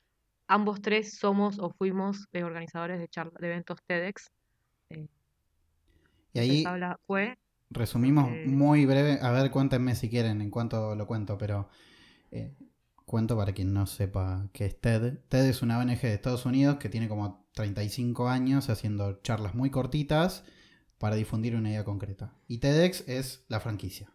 Ambos 0.46 0.80
tres 0.80 1.18
somos 1.18 1.58
o 1.58 1.70
fuimos 1.70 2.26
eh, 2.32 2.44
organizadores 2.44 3.00
de, 3.00 3.08
charla, 3.08 3.32
de 3.38 3.46
eventos 3.48 3.78
TEDx. 3.86 4.30
Eh, 4.90 5.08
y 6.34 6.38
ahí 6.38 6.64
habla, 6.64 6.98
fue, 7.06 7.36
resumimos 7.72 8.28
eh, 8.30 8.44
muy 8.46 8.86
breve. 8.86 9.18
A 9.20 9.30
ver, 9.32 9.50
cuéntenme 9.50 9.94
si 9.94 10.08
quieren 10.08 10.40
en 10.40 10.50
cuanto 10.50 10.94
lo 10.94 11.06
cuento, 11.06 11.38
pero 11.38 11.68
eh, 12.30 12.52
cuento 13.06 13.36
para 13.36 13.52
quien 13.52 13.72
no 13.72 13.86
sepa 13.86 14.48
qué 14.52 14.66
es 14.66 14.80
TED. 14.80 15.18
TED 15.28 15.46
es 15.46 15.62
una 15.62 15.78
ONG 15.78 16.00
de 16.00 16.14
Estados 16.14 16.44
Unidos 16.46 16.76
que 16.78 16.88
tiene 16.88 17.08
como 17.08 17.46
35 17.54 18.28
años 18.28 18.68
haciendo 18.70 19.20
charlas 19.22 19.54
muy 19.54 19.70
cortitas 19.70 20.44
para 20.98 21.16
difundir 21.16 21.56
una 21.56 21.70
idea 21.70 21.84
concreta. 21.84 22.34
Y 22.48 22.58
TEDx 22.58 23.06
es 23.08 23.44
la 23.48 23.60
franquicia. 23.60 24.10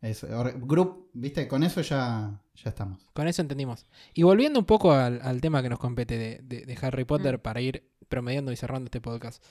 Es, 0.00 0.22
group, 0.22 1.08
viste, 1.14 1.48
con 1.48 1.62
eso 1.62 1.80
ya, 1.80 2.42
ya 2.54 2.68
estamos. 2.68 3.06
Con 3.14 3.26
eso 3.26 3.40
entendimos. 3.40 3.86
Y 4.12 4.22
volviendo 4.22 4.58
un 4.58 4.66
poco 4.66 4.92
al, 4.92 5.20
al 5.22 5.40
tema 5.40 5.62
que 5.62 5.70
nos 5.70 5.78
compete 5.78 6.18
de, 6.18 6.40
de- 6.42 6.66
de 6.66 6.78
Harry 6.82 7.04
Potter 7.04 7.38
Mm. 7.38 7.40
para 7.40 7.60
ir 7.62 7.88
promediando 8.10 8.52
y 8.52 8.56
cerrando 8.56 8.86
este 8.88 9.00
podcast. 9.00 9.42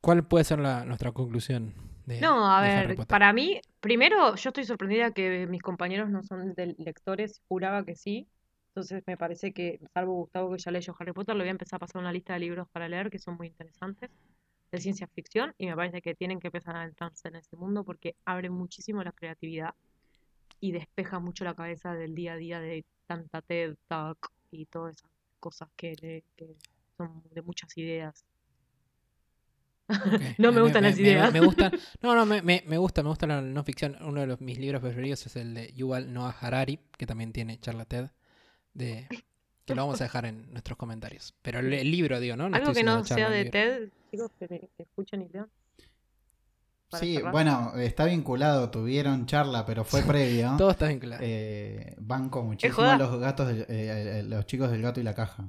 ¿Cuál 0.00 0.26
puede 0.26 0.44
ser 0.44 0.60
la- 0.60 0.84
nuestra 0.86 1.12
conclusión? 1.12 1.74
De, 2.10 2.20
No, 2.20 2.50
a 2.50 2.60
ver, 2.62 2.96
para 3.06 3.32
mí, 3.32 3.60
primero, 3.80 4.34
yo 4.34 4.50
estoy 4.50 4.64
sorprendida 4.64 5.12
que 5.12 5.46
mis 5.46 5.62
compañeros 5.62 6.10
no 6.10 6.22
son 6.22 6.54
de 6.54 6.74
lectores, 6.78 7.40
juraba 7.48 7.84
que 7.84 7.94
sí. 7.96 8.26
Entonces 8.70 9.02
me 9.06 9.16
parece 9.16 9.52
que, 9.52 9.80
salvo 9.94 10.14
Gustavo 10.14 10.52
que 10.52 10.58
ya 10.58 10.70
leyó 10.70 10.94
Harry 10.98 11.12
Potter, 11.12 11.34
le 11.36 11.42
voy 11.42 11.48
a 11.48 11.50
empezar 11.52 11.76
a 11.76 11.80
pasar 11.80 12.00
una 12.00 12.12
lista 12.12 12.34
de 12.34 12.40
libros 12.40 12.68
para 12.70 12.88
leer 12.88 13.10
que 13.10 13.18
son 13.18 13.36
muy 13.36 13.48
interesantes, 13.48 14.10
de 14.72 14.80
ciencia 14.80 15.08
ficción, 15.08 15.54
y 15.58 15.66
me 15.66 15.74
parece 15.76 16.00
que 16.02 16.14
tienen 16.14 16.38
que 16.40 16.48
empezar 16.48 16.76
a 16.76 16.84
entrarse 16.84 17.28
en 17.28 17.36
ese 17.36 17.56
mundo 17.56 17.84
porque 17.84 18.14
abre 18.24 18.50
muchísimo 18.50 19.02
la 19.02 19.12
creatividad 19.12 19.74
y 20.60 20.72
despeja 20.72 21.18
mucho 21.18 21.44
la 21.44 21.54
cabeza 21.54 21.94
del 21.94 22.14
día 22.14 22.34
a 22.34 22.36
día 22.36 22.60
de 22.60 22.84
tanta 23.06 23.42
TED 23.42 23.76
Talk 23.88 24.30
y 24.50 24.66
todas 24.66 24.96
esas 24.96 25.10
cosas 25.40 25.68
que, 25.76 25.94
le- 26.00 26.24
que 26.36 26.54
son 26.96 27.22
de 27.32 27.42
muchas 27.42 27.76
ideas. 27.76 28.24
No 30.38 30.52
me 30.52 30.60
gustan 30.60 30.82
las 30.84 30.98
ideas. 30.98 31.32
Me. 31.32 31.40
No, 32.02 32.14
no, 32.14 32.26
me, 32.26 32.42
me- 32.42 32.62
me 32.66 32.78
gusta, 32.78 33.02
me 33.02 33.08
gusta 33.08 33.26
la 33.26 33.40
no 33.40 33.64
ficción. 33.64 33.96
Uno 34.02 34.20
de 34.20 34.26
los, 34.26 34.40
mis 34.40 34.58
libros 34.58 34.80
preferidos 34.80 35.26
es 35.26 35.36
el 35.36 35.54
de 35.54 35.72
Yuval 35.74 36.12
Noah 36.12 36.34
Harari, 36.40 36.80
que 36.96 37.06
también 37.06 37.32
tiene 37.32 37.58
charla 37.60 37.84
TED, 37.84 38.10
de, 38.74 39.06
que 39.64 39.74
lo 39.74 39.82
vamos 39.82 40.00
a 40.00 40.04
dejar 40.04 40.26
en 40.26 40.50
nuestros 40.52 40.76
comentarios. 40.78 41.34
Pero 41.42 41.58
el, 41.60 41.72
el 41.72 41.90
libro, 41.90 42.20
digo, 42.20 42.36
¿no? 42.36 42.48
No 42.48 42.56
Algo 42.56 42.70
estoy 42.70 42.82
que 42.82 42.86
no 42.86 43.02
charla, 43.04 43.26
sea 43.28 43.30
de. 43.30 43.44
TED, 43.50 43.88
chicos, 44.10 44.30
que, 44.38 44.68
escuchen 44.78 45.22
y 45.22 45.28
lean. 45.28 45.48
Sí, 46.98 47.14
cerrar. 47.14 47.30
bueno, 47.32 47.72
está 47.76 48.04
vinculado, 48.06 48.68
tuvieron 48.70 49.26
charla, 49.26 49.64
pero 49.64 49.84
fue 49.84 50.02
previo. 50.02 50.54
Todo 50.58 50.70
está 50.72 50.88
vinculado. 50.88 51.22
Eh, 51.24 51.94
banco 51.98 52.42
muchísimo 52.42 52.82
a 52.82 52.96
los 52.96 53.20
gatos, 53.20 53.48
eh, 53.52 53.64
eh, 53.68 54.22
los 54.26 54.44
chicos 54.46 54.70
del 54.70 54.82
gato 54.82 54.98
y 54.98 55.04
la 55.04 55.14
caja. 55.14 55.48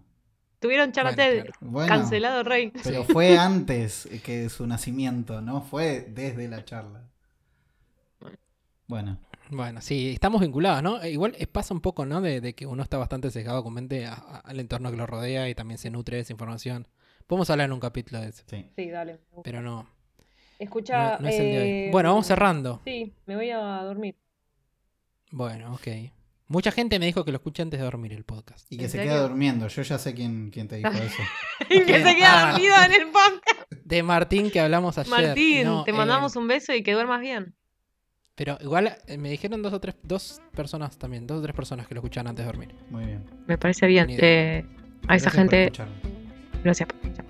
Tuvieron 0.61 0.91
charla 0.93 1.11
Bueno, 1.11 1.23
TED, 1.31 1.41
claro. 1.43 1.57
Bueno, 1.59 1.87
cancelado 1.89 2.43
Rey. 2.43 2.71
pero 2.83 3.03
fue 3.03 3.37
antes 3.37 4.07
que 4.23 4.47
su 4.47 4.65
nacimiento, 4.67 5.41
no 5.41 5.61
fue 5.61 6.01
desde 6.01 6.47
la 6.47 6.63
charla. 6.63 7.09
Bueno, 8.87 9.17
Bueno, 9.49 9.81
sí, 9.81 10.11
estamos 10.13 10.39
vinculados, 10.41 10.83
¿no? 10.83 11.01
Eh, 11.01 11.11
Igual 11.11 11.35
pasa 11.51 11.73
un 11.73 11.81
poco, 11.81 12.05
¿no? 12.05 12.21
De, 12.21 12.41
de 12.41 12.53
que 12.53 12.65
uno 12.65 12.83
está 12.83 12.97
bastante 12.97 13.31
sesgado 13.31 13.63
con 13.63 13.73
mente 13.73 14.05
a- 14.05 14.13
a- 14.13 14.39
al 14.39 14.59
entorno 14.59 14.91
que 14.91 14.97
lo 14.97 15.07
rodea 15.07 15.49
y 15.49 15.55
también 15.55 15.77
se 15.77 15.89
nutre 15.89 16.17
de 16.17 16.21
esa 16.23 16.33
información. 16.33 16.87
Podemos 17.27 17.49
hablar 17.49 17.65
en 17.65 17.73
un 17.73 17.79
capítulo 17.79 18.21
de 18.21 18.29
eso, 18.29 18.43
sí. 18.47 18.69
Sí, 18.75 18.89
dale. 18.89 19.19
pero 19.43 19.61
no, 19.61 19.87
Escucha. 20.59 21.15
no, 21.15 21.19
no 21.23 21.27
es 21.27 21.39
el 21.39 21.51
de 21.51 21.57
hoy. 21.59 21.69
eh, 21.69 21.89
Bueno, 21.91 22.09
vamos 22.09 22.27
cerrando. 22.27 22.81
Sí, 22.85 23.13
me 23.25 23.35
voy 23.35 23.49
a 23.49 23.59
dormir. 23.83 24.15
Bueno, 25.31 25.73
ok. 25.73 25.87
Mucha 26.51 26.71
gente 26.71 26.99
me 26.99 27.05
dijo 27.05 27.23
que 27.23 27.31
lo 27.31 27.37
escuche 27.37 27.61
antes 27.61 27.79
de 27.79 27.85
dormir 27.85 28.11
el 28.13 28.23
podcast. 28.25 28.69
Y 28.71 28.77
que 28.77 28.83
¿En 28.85 28.89
se 28.89 28.97
serio? 28.97 29.13
queda 29.13 29.21
durmiendo. 29.21 29.67
Yo 29.69 29.81
ya 29.83 29.97
sé 29.97 30.13
quién, 30.13 30.49
quién 30.51 30.67
te 30.67 30.75
dijo 30.75 30.89
eso. 30.91 31.21
y 31.69 31.79
que 31.85 32.03
se 32.03 32.15
queda 32.15 32.49
Ah. 32.49 32.51
dormido 32.51 32.75
en 32.85 32.91
el 32.93 33.07
podcast. 33.07 33.71
De 33.85 34.03
Martín 34.03 34.51
que 34.51 34.59
hablamos 34.59 34.97
ayer. 34.97 35.09
Martín, 35.09 35.63
No, 35.63 35.83
te 35.85 35.91
eh, 35.91 35.93
mandamos 35.93 36.35
un 36.35 36.47
beso 36.47 36.73
y 36.73 36.83
que 36.83 36.93
duermas 36.93 37.21
bien. 37.21 37.55
Pero 38.35 38.57
igual 38.61 38.97
eh, 39.07 39.17
me 39.17 39.29
dijeron 39.29 39.61
dos 39.61 39.71
o 39.73 39.79
tres, 39.79 39.95
dos 40.03 40.41
personas 40.55 40.97
también, 40.97 41.25
dos 41.27 41.39
o 41.39 41.41
tres 41.41 41.55
personas 41.55 41.87
que 41.87 41.95
lo 41.95 41.99
escuchan 42.01 42.27
antes 42.27 42.43
de 42.45 42.51
dormir. 42.51 42.75
Muy 42.89 43.05
bien. 43.05 43.23
Me 43.47 43.57
parece 43.57 43.87
bien. 43.87 44.07
Eh, 44.09 44.65
a 45.07 45.15
esa 45.15 45.29
Gracias 45.29 45.33
por 45.33 45.39
gente, 45.39 45.63
escucharme. 45.63 45.95
gracias 46.63 46.89
por 46.89 46.95
escuchar. 46.97 47.25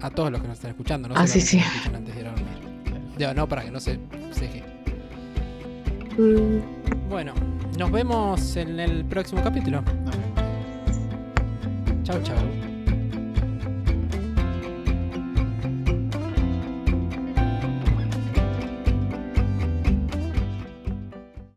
A 0.00 0.10
todos 0.10 0.30
los 0.32 0.40
que 0.42 0.48
nos 0.48 0.56
están 0.58 0.70
escuchando, 0.72 1.08
no 1.08 1.14
Ah, 1.16 1.26
sí, 1.26 1.40
sí. 1.40 1.58
nos 1.58 1.66
escuchan 1.66 1.94
antes 1.96 2.14
de 2.14 2.20
ir 2.20 2.26
a 2.26 2.30
dormir. 2.30 3.14
Digo, 3.16 3.32
no, 3.34 3.48
para 3.48 3.62
que 3.64 3.70
no 3.70 3.78
se 3.80 3.98
ceje. 4.32 4.62
Bueno, 6.16 7.34
nos 7.76 7.90
vemos 7.90 8.56
en 8.56 8.78
el 8.78 9.04
próximo 9.04 9.42
capítulo. 9.42 9.82
Chau, 12.04 12.22
chau. 12.22 12.73